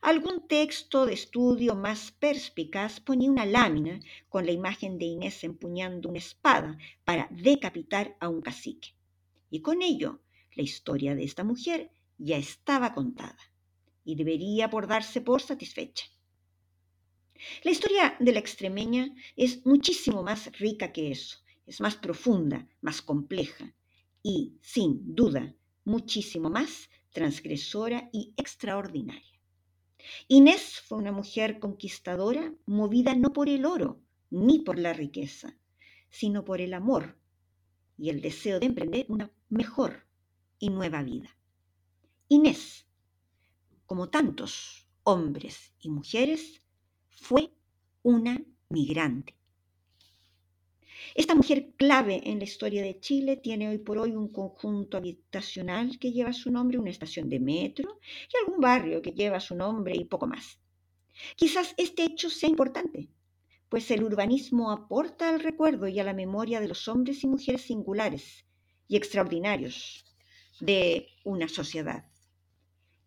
Algún 0.00 0.46
texto 0.48 1.06
de 1.06 1.14
estudio 1.14 1.74
más 1.74 2.12
perspicaz 2.12 3.00
ponía 3.00 3.30
una 3.30 3.46
lámina 3.46 4.00
con 4.28 4.46
la 4.46 4.52
imagen 4.52 4.98
de 4.98 5.06
Inés 5.06 5.44
empuñando 5.44 6.08
una 6.08 6.18
espada 6.18 6.78
para 7.04 7.28
decapitar 7.30 8.16
a 8.20 8.28
un 8.28 8.40
cacique. 8.40 8.94
Y 9.50 9.60
con 9.60 9.82
ello, 9.82 10.20
la 10.54 10.62
historia 10.62 11.14
de 11.14 11.24
esta 11.24 11.44
mujer 11.44 11.90
ya 12.18 12.36
estaba 12.36 12.94
contada 12.94 13.38
y 14.04 14.14
debería 14.14 14.70
por 14.70 14.86
darse 14.86 15.20
por 15.20 15.40
satisfecha. 15.40 16.06
La 17.62 17.70
historia 17.70 18.16
de 18.18 18.32
la 18.32 18.40
extremeña 18.40 19.14
es 19.36 19.64
muchísimo 19.64 20.22
más 20.22 20.50
rica 20.58 20.92
que 20.92 21.10
eso, 21.12 21.38
es 21.66 21.80
más 21.80 21.94
profunda, 21.94 22.66
más 22.80 23.00
compleja 23.00 23.74
y, 24.22 24.58
sin 24.60 25.14
duda, 25.14 25.54
muchísimo 25.84 26.50
más 26.50 26.90
transgresora 27.12 28.10
y 28.12 28.34
extraordinaria. 28.36 29.37
Inés 30.26 30.80
fue 30.86 30.98
una 30.98 31.12
mujer 31.12 31.58
conquistadora 31.58 32.52
movida 32.66 33.14
no 33.14 33.32
por 33.32 33.48
el 33.48 33.64
oro 33.64 34.00
ni 34.30 34.58
por 34.60 34.78
la 34.78 34.92
riqueza, 34.92 35.56
sino 36.10 36.44
por 36.44 36.60
el 36.60 36.74
amor 36.74 37.18
y 37.96 38.10
el 38.10 38.20
deseo 38.20 38.60
de 38.60 38.66
emprender 38.66 39.06
una 39.08 39.32
mejor 39.48 40.06
y 40.58 40.70
nueva 40.70 41.02
vida. 41.02 41.36
Inés, 42.28 42.86
como 43.86 44.10
tantos 44.10 44.86
hombres 45.02 45.72
y 45.80 45.88
mujeres, 45.88 46.62
fue 47.08 47.54
una 48.02 48.44
migrante 48.68 49.37
esta 51.14 51.34
mujer 51.34 51.72
clave 51.76 52.20
en 52.24 52.38
la 52.38 52.44
historia 52.44 52.82
de 52.82 53.00
Chile 53.00 53.36
tiene 53.36 53.68
hoy 53.68 53.78
por 53.78 53.98
hoy 53.98 54.12
un 54.12 54.28
conjunto 54.28 54.96
habitacional 54.96 55.98
que 55.98 56.12
lleva 56.12 56.32
su 56.32 56.50
nombre, 56.50 56.78
una 56.78 56.90
estación 56.90 57.28
de 57.28 57.40
metro 57.40 58.00
y 58.32 58.36
algún 58.38 58.60
barrio 58.60 59.02
que 59.02 59.12
lleva 59.12 59.40
su 59.40 59.54
nombre 59.54 59.96
y 59.96 60.04
poco 60.04 60.26
más. 60.26 60.58
Quizás 61.36 61.74
este 61.76 62.04
hecho 62.04 62.30
sea 62.30 62.48
importante, 62.48 63.08
pues 63.68 63.90
el 63.90 64.04
urbanismo 64.04 64.70
aporta 64.70 65.28
al 65.28 65.40
recuerdo 65.40 65.88
y 65.88 65.98
a 66.00 66.04
la 66.04 66.14
memoria 66.14 66.60
de 66.60 66.68
los 66.68 66.88
hombres 66.88 67.22
y 67.24 67.26
mujeres 67.26 67.62
singulares 67.62 68.44
y 68.86 68.96
extraordinarios 68.96 70.04
de 70.60 71.08
una 71.24 71.48
sociedad. 71.48 72.04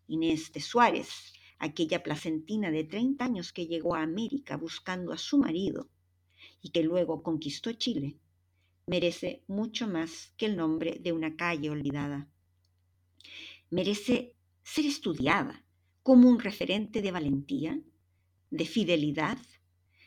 Inés 0.06 0.52
de 0.52 0.60
Suárez, 0.60 1.32
aquella 1.58 2.02
placentina 2.02 2.70
de 2.70 2.84
30 2.84 3.24
años 3.24 3.52
que 3.52 3.66
llegó 3.66 3.94
a 3.94 4.02
América 4.02 4.56
buscando 4.56 5.12
a 5.12 5.18
su 5.18 5.38
marido, 5.38 5.88
y 6.62 6.70
que 6.70 6.82
luego 6.82 7.22
conquistó 7.22 7.72
Chile, 7.72 8.16
merece 8.86 9.42
mucho 9.48 9.86
más 9.86 10.32
que 10.36 10.46
el 10.46 10.56
nombre 10.56 10.98
de 11.00 11.12
una 11.12 11.36
calle 11.36 11.70
olvidada. 11.70 12.28
Merece 13.70 14.34
ser 14.62 14.86
estudiada 14.86 15.64
como 16.02 16.28
un 16.28 16.38
referente 16.38 17.02
de 17.02 17.10
valentía, 17.10 17.80
de 18.50 18.64
fidelidad, 18.64 19.38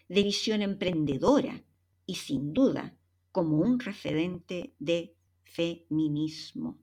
de 0.07 0.23
visión 0.23 0.61
emprendedora 0.61 1.63
y 2.05 2.15
sin 2.15 2.53
duda 2.53 2.97
como 3.31 3.57
un 3.57 3.79
referente 3.79 4.73
de 4.79 5.15
feminismo, 5.43 6.79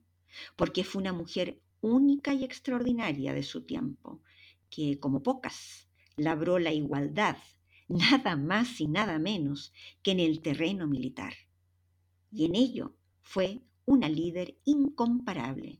porque 0.55 0.83
fue 0.83 1.01
una 1.01 1.13
mujer 1.13 1.61
única 1.81 2.33
y 2.33 2.43
extraordinaria 2.43 3.33
de 3.33 3.43
su 3.43 3.65
tiempo, 3.65 4.21
que 4.69 4.99
como 4.99 5.23
pocas 5.23 5.87
labró 6.15 6.59
la 6.59 6.73
igualdad 6.73 7.37
nada 7.93 8.35
más 8.35 8.81
y 8.81 8.87
nada 8.87 9.19
menos 9.19 9.71
que 10.01 10.11
en 10.11 10.19
el 10.19 10.41
terreno 10.41 10.87
militar. 10.87 11.33
Y 12.31 12.45
en 12.45 12.55
ello 12.55 12.95
fue 13.21 13.61
una 13.85 14.09
líder 14.09 14.57
incomparable. 14.65 15.79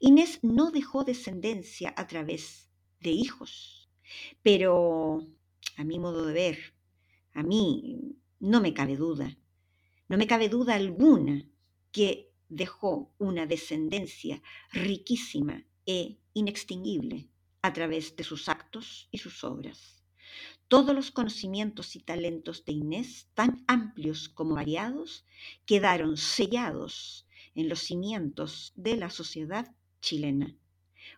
Inés 0.00 0.40
no 0.42 0.70
dejó 0.70 1.04
descendencia 1.04 1.94
a 1.96 2.06
través 2.06 2.68
de 3.00 3.10
hijos, 3.10 3.88
pero 4.42 5.26
a 5.76 5.84
mi 5.84 5.98
modo 5.98 6.26
de 6.26 6.32
ver, 6.32 6.58
a 7.32 7.42
mí 7.42 8.16
no 8.40 8.60
me 8.60 8.74
cabe 8.74 8.96
duda, 8.96 9.38
no 10.08 10.16
me 10.16 10.26
cabe 10.26 10.48
duda 10.48 10.74
alguna 10.74 11.48
que 11.92 12.32
dejó 12.48 13.14
una 13.18 13.46
descendencia 13.46 14.42
riquísima 14.72 15.64
e 15.86 16.18
inextinguible 16.34 17.28
a 17.62 17.72
través 17.72 18.16
de 18.16 18.24
sus 18.24 18.48
actos 18.48 19.08
y 19.12 19.18
sus 19.18 19.44
obras. 19.44 19.97
Todos 20.68 20.94
los 20.94 21.10
conocimientos 21.10 21.96
y 21.96 22.00
talentos 22.00 22.64
de 22.66 22.72
Inés, 22.72 23.28
tan 23.32 23.64
amplios 23.66 24.28
como 24.28 24.54
variados, 24.54 25.24
quedaron 25.64 26.18
sellados 26.18 27.26
en 27.54 27.70
los 27.70 27.80
cimientos 27.80 28.74
de 28.76 28.96
la 28.96 29.08
sociedad 29.08 29.74
chilena. 30.02 30.54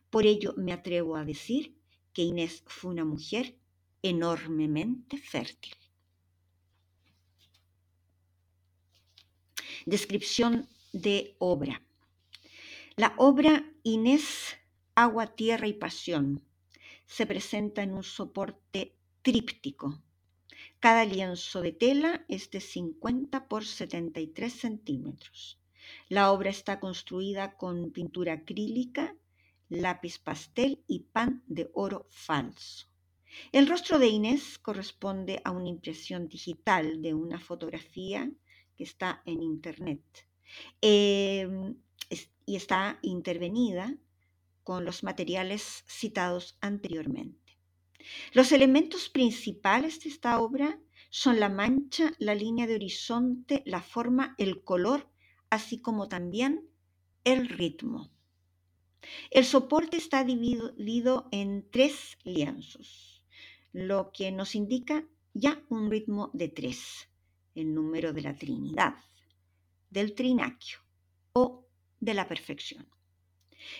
Por 0.08 0.24
ello 0.24 0.54
me 0.56 0.72
atrevo 0.72 1.16
a 1.16 1.24
decir 1.24 1.76
que 2.12 2.22
Inés 2.22 2.62
fue 2.66 2.92
una 2.92 3.04
mujer 3.04 3.58
enormemente 4.02 5.18
fértil. 5.18 5.74
Descripción 9.84 10.68
de 10.92 11.34
obra. 11.38 11.82
La 12.96 13.14
obra 13.16 13.64
Inés, 13.82 14.56
Agua, 14.94 15.34
Tierra 15.34 15.66
y 15.66 15.72
Pasión 15.72 16.44
se 17.06 17.26
presenta 17.26 17.82
en 17.82 17.94
un 17.94 18.04
soporte 18.04 18.94
tríptico. 19.22 20.02
Cada 20.78 21.04
lienzo 21.04 21.60
de 21.60 21.72
tela 21.72 22.24
es 22.28 22.50
de 22.50 22.60
50 22.60 23.48
por 23.48 23.64
73 23.64 24.52
centímetros. 24.52 25.60
La 26.08 26.32
obra 26.32 26.50
está 26.50 26.80
construida 26.80 27.56
con 27.56 27.90
pintura 27.90 28.34
acrílica, 28.34 29.14
lápiz 29.68 30.18
pastel 30.18 30.82
y 30.86 31.00
pan 31.00 31.42
de 31.46 31.70
oro 31.74 32.06
falso. 32.10 32.86
El 33.52 33.68
rostro 33.68 33.98
de 33.98 34.08
Inés 34.08 34.58
corresponde 34.58 35.40
a 35.44 35.50
una 35.50 35.68
impresión 35.68 36.28
digital 36.28 37.00
de 37.02 37.14
una 37.14 37.38
fotografía 37.38 38.30
que 38.76 38.84
está 38.84 39.22
en 39.24 39.42
internet 39.42 40.02
em, 40.80 41.76
y 42.46 42.56
está 42.56 42.98
intervenida 43.02 43.96
con 44.64 44.84
los 44.84 45.04
materiales 45.04 45.84
citados 45.86 46.56
anteriormente. 46.60 47.49
Los 48.32 48.52
elementos 48.52 49.08
principales 49.08 50.00
de 50.00 50.10
esta 50.10 50.40
obra 50.40 50.78
son 51.10 51.40
la 51.40 51.48
mancha, 51.48 52.12
la 52.18 52.34
línea 52.34 52.66
de 52.66 52.76
horizonte, 52.76 53.62
la 53.66 53.82
forma, 53.82 54.34
el 54.38 54.62
color, 54.62 55.08
así 55.50 55.80
como 55.80 56.08
también 56.08 56.68
el 57.24 57.48
ritmo. 57.48 58.10
El 59.30 59.44
soporte 59.44 59.96
está 59.96 60.24
dividido 60.24 61.28
en 61.32 61.68
tres 61.70 62.18
lienzos, 62.22 63.24
lo 63.72 64.12
que 64.12 64.30
nos 64.30 64.54
indica 64.54 65.04
ya 65.32 65.62
un 65.68 65.90
ritmo 65.90 66.30
de 66.32 66.48
tres, 66.48 67.08
el 67.54 67.74
número 67.74 68.12
de 68.12 68.22
la 68.22 68.34
Trinidad, 68.34 68.94
del 69.90 70.14
trinaquio 70.14 70.78
o 71.32 71.66
de 71.98 72.14
la 72.14 72.28
perfección. 72.28 72.86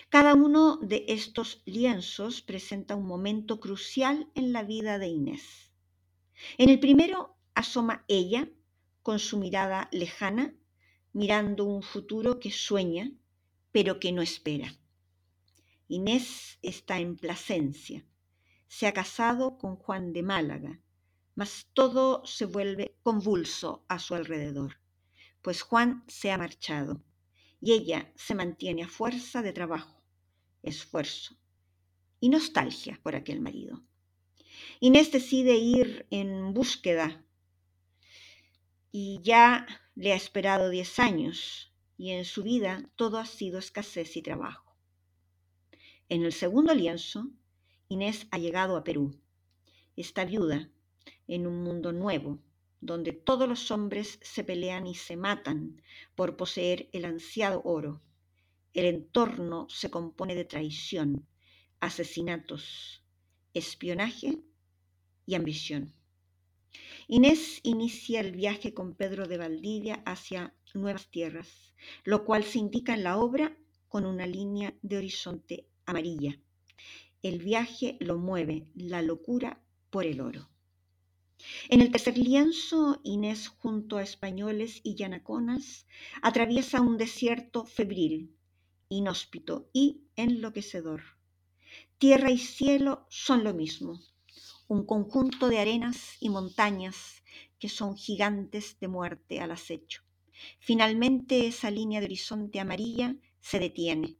Cada 0.09 0.33
uno 0.33 0.77
de 0.77 1.05
estos 1.07 1.61
lienzos 1.65 2.41
presenta 2.41 2.95
un 2.95 3.05
momento 3.05 3.59
crucial 3.59 4.29
en 4.35 4.53
la 4.53 4.63
vida 4.63 4.99
de 4.99 5.07
Inés. 5.07 5.71
En 6.57 6.69
el 6.69 6.79
primero 6.79 7.37
asoma 7.55 8.05
ella, 8.07 8.49
con 9.01 9.19
su 9.19 9.37
mirada 9.37 9.89
lejana, 9.91 10.53
mirando 11.13 11.65
un 11.65 11.83
futuro 11.83 12.39
que 12.39 12.51
sueña, 12.51 13.11
pero 13.71 13.99
que 13.99 14.11
no 14.11 14.21
espera. 14.21 14.75
Inés 15.87 16.59
está 16.61 16.99
en 16.99 17.17
Plasencia. 17.17 18.05
Se 18.67 18.87
ha 18.87 18.93
casado 18.93 19.57
con 19.57 19.75
Juan 19.75 20.13
de 20.13 20.23
Málaga, 20.23 20.79
mas 21.35 21.67
todo 21.73 22.25
se 22.25 22.45
vuelve 22.45 22.95
convulso 23.03 23.83
a 23.87 23.99
su 23.99 24.15
alrededor, 24.15 24.79
pues 25.41 25.61
Juan 25.61 26.03
se 26.07 26.31
ha 26.31 26.37
marchado 26.37 27.01
y 27.61 27.73
ella 27.73 28.11
se 28.15 28.35
mantiene 28.35 28.83
a 28.83 28.89
fuerza 28.89 29.41
de 29.41 29.53
trabajo, 29.53 30.01
esfuerzo 30.63 31.37
y 32.19 32.29
nostalgia 32.29 32.99
por 33.03 33.15
aquel 33.15 33.39
marido. 33.39 33.83
Inés 34.79 35.11
decide 35.11 35.55
ir 35.55 36.07
en 36.09 36.53
búsqueda 36.53 37.23
y 38.91 39.21
ya 39.23 39.67
le 39.95 40.11
ha 40.11 40.15
esperado 40.15 40.69
diez 40.69 40.99
años 40.99 41.71
y 41.97 42.11
en 42.11 42.25
su 42.25 42.43
vida 42.43 42.89
todo 42.95 43.19
ha 43.19 43.25
sido 43.25 43.59
escasez 43.59 44.17
y 44.17 44.23
trabajo. 44.23 44.75
En 46.09 46.23
el 46.23 46.33
segundo 46.33 46.73
lienzo, 46.73 47.29
Inés 47.89 48.27
ha 48.31 48.37
llegado 48.37 48.75
a 48.75 48.83
Perú. 48.83 49.21
Está 49.95 50.25
viuda 50.25 50.69
en 51.27 51.45
un 51.45 51.63
mundo 51.63 51.91
nuevo, 51.91 52.39
donde 52.81 53.13
todos 53.13 53.47
los 53.47 53.71
hombres 53.71 54.19
se 54.21 54.43
pelean 54.43 54.87
y 54.87 54.95
se 54.95 55.15
matan 55.15 55.81
por 56.15 56.35
poseer 56.35 56.89
el 56.91 57.05
ansiado 57.05 57.61
oro. 57.63 58.01
El 58.73 58.85
entorno 58.85 59.67
se 59.69 59.89
compone 59.89 60.35
de 60.35 60.45
traición, 60.45 61.27
asesinatos, 61.79 63.03
espionaje 63.53 64.39
y 65.25 65.35
ambición. 65.35 65.93
Inés 67.07 67.59
inicia 67.63 68.21
el 68.21 68.31
viaje 68.31 68.73
con 68.73 68.95
Pedro 68.95 69.27
de 69.27 69.37
Valdivia 69.37 70.01
hacia 70.05 70.53
nuevas 70.73 71.09
tierras, 71.11 71.73
lo 72.03 72.23
cual 72.23 72.43
se 72.43 72.59
indica 72.59 72.93
en 72.93 73.03
la 73.03 73.17
obra 73.17 73.57
con 73.89 74.05
una 74.05 74.25
línea 74.25 74.73
de 74.81 74.97
horizonte 74.97 75.67
amarilla. 75.85 76.39
El 77.21 77.39
viaje 77.39 77.97
lo 77.99 78.17
mueve 78.17 78.65
la 78.73 79.01
locura 79.01 79.61
por 79.89 80.05
el 80.05 80.21
oro. 80.21 80.50
En 81.69 81.81
el 81.81 81.91
tercer 81.91 82.17
lienzo, 82.17 82.99
Inés, 83.03 83.47
junto 83.47 83.97
a 83.97 84.03
españoles 84.03 84.81
y 84.83 84.95
yanaconas, 84.95 85.85
atraviesa 86.21 86.81
un 86.81 86.97
desierto 86.97 87.65
febril, 87.65 88.35
inhóspito 88.89 89.69
y 89.73 90.01
enloquecedor. 90.15 91.01
Tierra 91.97 92.31
y 92.31 92.37
cielo 92.37 93.05
son 93.09 93.43
lo 93.43 93.53
mismo, 93.53 94.01
un 94.67 94.85
conjunto 94.85 95.49
de 95.49 95.59
arenas 95.59 96.17
y 96.19 96.29
montañas 96.29 97.23
que 97.59 97.69
son 97.69 97.95
gigantes 97.95 98.79
de 98.79 98.87
muerte 98.87 99.39
al 99.39 99.51
acecho. 99.51 100.01
Finalmente 100.59 101.47
esa 101.47 101.69
línea 101.69 101.99
de 101.99 102.07
horizonte 102.07 102.59
amarilla 102.59 103.15
se 103.39 103.59
detiene 103.59 104.17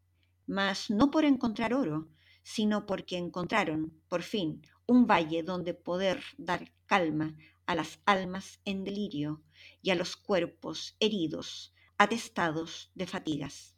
mas 0.52 0.90
no 0.90 1.12
por 1.12 1.24
encontrar 1.24 1.74
oro, 1.74 2.10
sino 2.44 2.86
porque 2.86 3.18
encontraron, 3.18 3.94
por 4.10 4.22
fin, 4.22 4.62
un 4.88 5.08
valle 5.08 5.44
donde 5.44 5.74
poder 5.74 6.24
dar 6.38 6.72
calma 6.86 7.36
a 7.66 7.76
las 7.76 8.00
almas 8.06 8.60
en 8.66 8.84
delirio 8.84 9.42
y 9.82 9.92
a 9.92 9.96
los 9.96 10.16
cuerpos 10.16 10.96
heridos, 11.00 11.74
atestados 11.98 12.92
de 12.96 13.08
fatigas. 13.08 13.76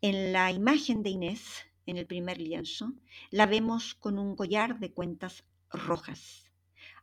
En 0.00 0.32
la 0.32 0.50
imagen 0.50 1.02
de 1.02 1.10
Inés, 1.10 1.64
en 1.86 1.96
el 1.96 2.06
primer 2.06 2.40
lienzo, 2.40 2.92
la 3.30 3.46
vemos 3.46 3.94
con 3.94 4.18
un 4.18 4.36
collar 4.36 4.78
de 4.80 4.92
cuentas 4.92 5.44
rojas. 5.70 6.50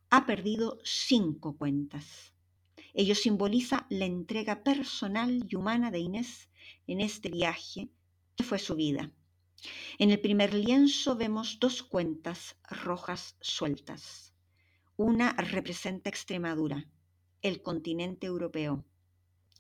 Ha 0.09 0.25
perdido 0.25 0.79
cinco 0.83 1.57
cuentas. 1.57 2.33
Ello 2.93 3.15
simboliza 3.15 3.85
la 3.89 4.05
entrega 4.05 4.63
personal 4.63 5.45
y 5.47 5.55
humana 5.55 5.91
de 5.91 5.99
Inés 5.99 6.49
en 6.87 7.01
este 7.01 7.29
viaje 7.29 7.89
fue 8.43 8.59
su 8.59 8.75
vida. 8.75 9.11
En 9.97 10.11
el 10.11 10.19
primer 10.19 10.53
lienzo 10.53 11.15
vemos 11.15 11.59
dos 11.59 11.83
cuentas 11.83 12.57
rojas 12.69 13.35
sueltas. 13.41 14.33
Una 14.95 15.33
representa 15.33 16.09
Extremadura, 16.09 16.87
el 17.41 17.61
continente 17.61 18.27
europeo, 18.27 18.85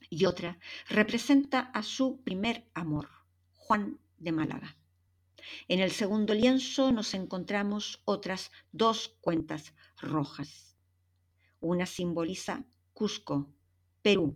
y 0.09 0.25
otra 0.25 0.59
representa 0.87 1.59
a 1.59 1.83
su 1.83 2.21
primer 2.23 2.69
amor, 2.73 3.09
Juan 3.53 3.99
de 4.17 4.31
Málaga. 4.31 4.77
En 5.67 5.79
el 5.79 5.91
segundo 5.91 6.33
lienzo 6.33 6.91
nos 6.91 7.13
encontramos 7.13 8.01
otras 8.05 8.51
dos 8.71 9.17
cuentas 9.21 9.73
rojas. 10.01 10.77
Una 11.59 11.85
simboliza 11.85 12.65
Cusco, 12.93 13.49
Perú, 14.01 14.35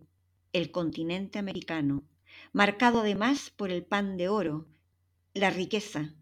el 0.53 0.71
continente 0.71 1.39
americano, 1.39 2.03
marcado 2.51 3.01
además 3.01 3.49
por 3.49 3.71
el 3.71 3.83
pan 3.83 4.17
de 4.17 4.29
oro, 4.29 4.67
la 5.33 5.49
riqueza 5.49 6.13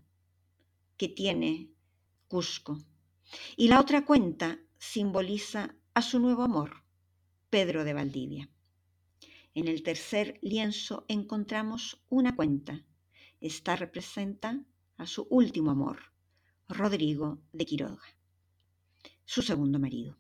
que 0.98 1.10
tiene 1.10 1.70
Cusco. 2.28 2.78
Y 3.58 3.68
la 3.68 3.82
otra 3.82 4.06
cuenta 4.06 4.60
simboliza 4.78 5.76
a 5.94 6.02
su 6.02 6.20
nuevo 6.20 6.44
amor, 6.44 6.84
Pedro 7.50 7.84
de 7.84 7.94
Valdivia. 7.94 8.50
En 9.54 9.68
el 9.68 9.84
tercer 9.84 10.40
lienzo 10.42 11.06
encontramos 11.10 12.02
una 12.08 12.36
cuenta. 12.36 12.86
Esta 13.42 13.76
representa 13.76 14.64
a 14.98 15.06
su 15.06 15.28
último 15.30 15.72
amor, 15.72 16.14
Rodrigo 16.70 17.42
de 17.52 17.66
Quiroga, 17.66 18.16
su 19.26 19.42
segundo 19.42 19.78
marido. 19.78 20.18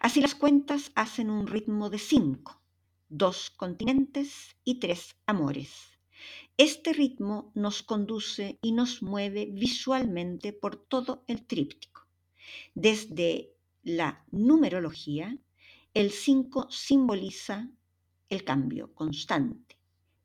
Así 0.00 0.20
las 0.20 0.34
cuentas 0.34 0.90
hacen 0.96 1.30
un 1.30 1.46
ritmo 1.46 1.88
de 1.88 1.98
cinco, 1.98 2.62
dos 3.08 3.50
continentes 3.50 4.56
y 4.64 4.80
tres 4.80 5.14
amores. 5.26 5.91
Este 6.56 6.92
ritmo 6.92 7.50
nos 7.54 7.82
conduce 7.82 8.58
y 8.62 8.72
nos 8.72 9.02
mueve 9.02 9.46
visualmente 9.52 10.52
por 10.52 10.76
todo 10.76 11.24
el 11.26 11.46
tríptico. 11.46 12.06
Desde 12.74 13.54
la 13.82 14.24
numerología, 14.30 15.36
el 15.94 16.10
5 16.10 16.68
simboliza 16.70 17.70
el 18.28 18.44
cambio 18.44 18.94
constante, 18.94 19.76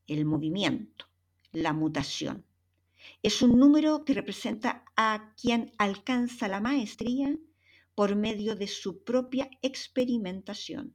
el 0.06 0.26
movimiento, 0.26 1.06
la 1.52 1.74
mutación. 1.74 2.46
Es 3.24 3.42
un 3.42 3.58
número 3.58 4.04
que 4.06 4.14
representa 4.14 4.84
a 4.96 5.34
quien 5.42 5.72
alcanza 5.78 6.48
la 6.48 6.60
maestría 6.60 7.38
por 7.96 8.16
medio 8.16 8.56
de 8.56 8.68
su 8.68 9.04
propia 9.04 9.50
experimentación 9.62 10.94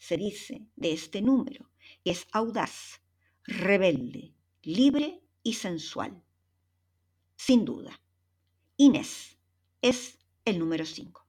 se 0.00 0.16
dice 0.16 0.66
de 0.76 0.92
este 0.92 1.20
número 1.20 1.70
que 2.02 2.10
es 2.12 2.26
audaz, 2.32 3.02
rebelde, 3.44 4.32
libre 4.62 5.22
y 5.42 5.54
sensual. 5.54 6.22
Sin 7.34 7.64
duda, 7.64 7.98
Inés 8.76 9.38
es 9.80 10.18
el 10.44 10.58
número 10.58 10.84
5. 10.84 11.26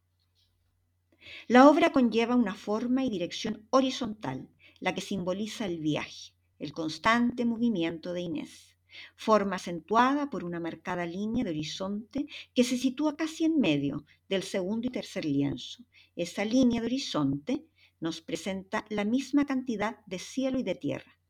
La 1.47 1.69
obra 1.69 1.93
conlleva 1.93 2.35
una 2.35 2.55
forma 2.55 3.05
y 3.05 3.09
dirección 3.09 3.65
horizontal, 3.69 4.49
la 4.81 4.93
que 4.93 4.99
simboliza 4.99 5.65
el 5.65 5.79
viaje, 5.79 6.33
el 6.59 6.73
constante 6.73 7.45
movimiento 7.45 8.11
de 8.11 8.19
Inés, 8.19 8.75
forma 9.15 9.55
acentuada 9.55 10.29
por 10.29 10.43
una 10.43 10.59
marcada 10.59 11.05
línea 11.05 11.45
de 11.45 11.51
horizonte 11.51 12.25
que 12.53 12.65
se 12.65 12.77
sitúa 12.77 13.15
casi 13.15 13.45
en 13.45 13.61
medio 13.61 14.05
del 14.27 14.43
segundo 14.43 14.87
y 14.87 14.91
tercer 14.91 15.23
lienzo. 15.23 15.85
Esa 16.17 16.43
línea 16.43 16.81
de 16.81 16.87
horizonte 16.87 17.65
nos 18.01 18.19
presenta 18.19 18.85
la 18.89 19.05
misma 19.05 19.45
cantidad 19.45 20.05
de 20.05 20.19
cielo 20.19 20.59
y 20.59 20.63
de 20.63 20.75
tierra. 20.75 21.20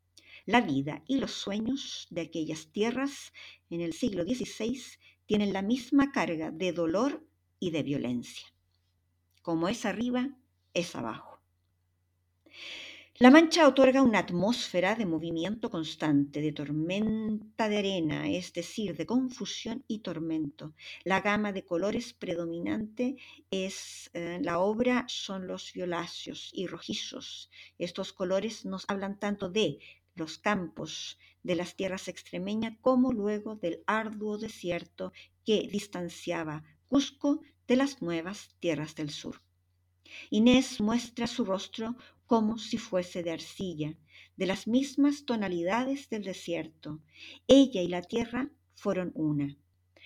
La 0.46 0.62
vida 0.62 1.04
y 1.08 1.18
los 1.18 1.32
sueños 1.32 2.08
de 2.10 2.22
aquellas 2.22 2.68
tierras 2.72 3.32
en 3.70 3.82
el 3.82 3.94
siglo 3.94 4.24
XVI 4.24 4.82
tienen 5.26 5.54
la 5.54 5.62
misma 5.62 6.12
carga 6.12 6.52
de 6.52 6.74
dolor 6.74 7.26
y 7.60 7.72
de 7.72 7.84
violencia. 7.84 8.48
Como 9.42 9.68
es 9.68 9.86
arriba, 9.86 10.30
es 10.74 10.96
abajo. 10.96 11.32
La 13.22 13.30
mancha 13.30 13.68
otorga 13.68 14.02
una 14.02 14.18
atmósfera 14.18 14.96
de 14.96 15.06
movimiento 15.06 15.70
constante, 15.70 16.42
de 16.42 16.54
tormenta 16.54 17.70
de 17.70 17.78
arena, 17.78 18.28
es 18.28 18.52
decir, 18.52 18.98
de 18.98 19.06
confusión 19.06 19.84
y 19.88 20.00
tormento. 20.00 20.74
La 21.04 21.22
gama 21.22 21.52
de 21.52 21.64
colores 21.64 22.14
predominante 22.14 23.18
es 23.52 24.10
eh, 24.14 24.40
la 24.42 24.58
obra 24.58 25.06
son 25.08 25.46
los 25.46 25.72
violáceos 25.72 26.50
y 26.52 26.66
rojizos. 26.66 27.52
Estos 27.78 28.12
colores 28.12 28.66
nos 28.66 28.86
hablan 28.88 29.20
tanto 29.20 29.50
de 29.50 29.78
los 30.16 30.38
campos 30.38 31.18
de 31.44 31.56
las 31.56 31.76
tierras 31.76 32.08
extremeñas 32.08 32.78
como 32.82 33.12
luego 33.12 33.56
del 33.56 33.84
arduo 33.88 34.38
desierto 34.38 35.14
que 35.46 35.68
distanciaba 35.72 36.64
Cusco 36.88 37.42
de 37.68 37.78
las 37.78 38.02
nuevas 38.02 38.56
tierras 38.60 38.96
del 38.96 39.12
sur. 39.12 39.42
Inés 40.30 40.82
muestra 40.82 41.26
su 41.26 41.46
rostro 41.46 41.96
como 42.26 42.58
si 42.58 42.78
fuese 42.78 43.24
de 43.24 43.32
arcilla, 43.32 43.96
de 44.36 44.46
las 44.46 44.68
mismas 44.68 45.26
tonalidades 45.26 46.10
del 46.10 46.24
desierto. 46.24 47.00
Ella 47.48 47.82
y 47.82 47.88
la 47.88 48.02
tierra 48.02 48.50
fueron 48.76 49.12
una. 49.16 49.58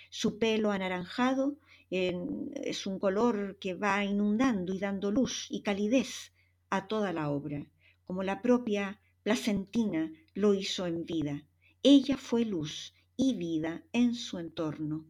Su 0.09 0.37
pelo 0.37 0.71
anaranjado 0.71 1.57
es 1.89 2.85
un 2.85 2.99
color 2.99 3.57
que 3.59 3.73
va 3.73 4.03
inundando 4.03 4.73
y 4.73 4.79
dando 4.79 5.11
luz 5.11 5.47
y 5.49 5.61
calidez 5.61 6.33
a 6.69 6.87
toda 6.87 7.13
la 7.13 7.29
obra, 7.29 7.65
como 8.05 8.23
la 8.23 8.41
propia 8.41 8.99
placentina 9.25 10.11
lo 10.35 10.53
hizo 10.53 10.85
en 10.85 11.03
vida. 11.03 11.43
Ella 11.81 12.15
fue 12.15 12.45
luz 12.45 12.93
y 13.17 13.33
vida 13.33 13.83
en 13.91 14.13
su 14.13 14.37
entorno. 14.37 15.03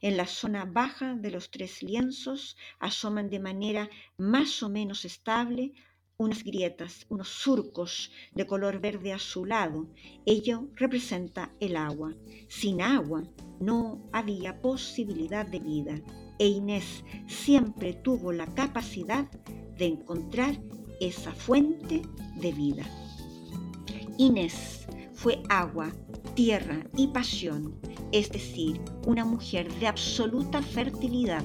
En 0.00 0.16
la 0.16 0.26
zona 0.26 0.64
baja 0.64 1.14
de 1.14 1.30
los 1.30 1.52
tres 1.52 1.80
lienzos 1.80 2.56
asoman 2.80 3.30
de 3.30 3.38
manera 3.38 3.88
más 4.18 4.60
o 4.64 4.68
menos 4.68 5.04
estable 5.04 5.72
unas 6.16 6.42
grietas, 6.42 7.06
unos 7.08 7.28
surcos 7.28 8.10
de 8.32 8.44
color 8.44 8.80
verde 8.80 9.12
azulado. 9.12 9.88
Ello 10.26 10.68
representa 10.74 11.52
el 11.60 11.76
agua. 11.76 12.12
Sin 12.48 12.82
agua 12.82 13.22
no 13.60 14.10
había 14.12 14.60
posibilidad 14.60 15.46
de 15.46 15.60
vida 15.60 16.02
e 16.40 16.48
Inés 16.48 17.04
siempre 17.28 17.92
tuvo 17.92 18.32
la 18.32 18.52
capacidad 18.52 19.30
de 19.78 19.86
encontrar 19.86 20.60
esa 20.98 21.32
fuente 21.32 22.02
de 22.40 22.52
vida. 22.52 22.84
Inés 24.18 24.86
fue 25.12 25.42
agua, 25.48 25.92
tierra 26.34 26.84
y 26.96 27.08
pasión 27.08 27.74
es 28.14 28.30
decir, 28.30 28.80
una 29.06 29.24
mujer 29.24 29.68
de 29.80 29.88
absoluta 29.88 30.62
fertilidad, 30.62 31.42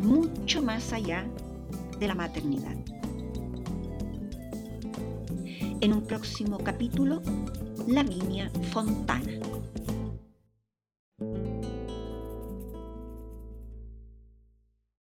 mucho 0.00 0.60
más 0.60 0.92
allá 0.92 1.24
de 2.00 2.08
la 2.08 2.16
maternidad. 2.16 2.74
En 5.80 5.92
un 5.92 6.02
próximo 6.02 6.58
capítulo, 6.58 7.22
la 7.86 8.02
línea 8.02 8.50
Fontana. 8.72 9.38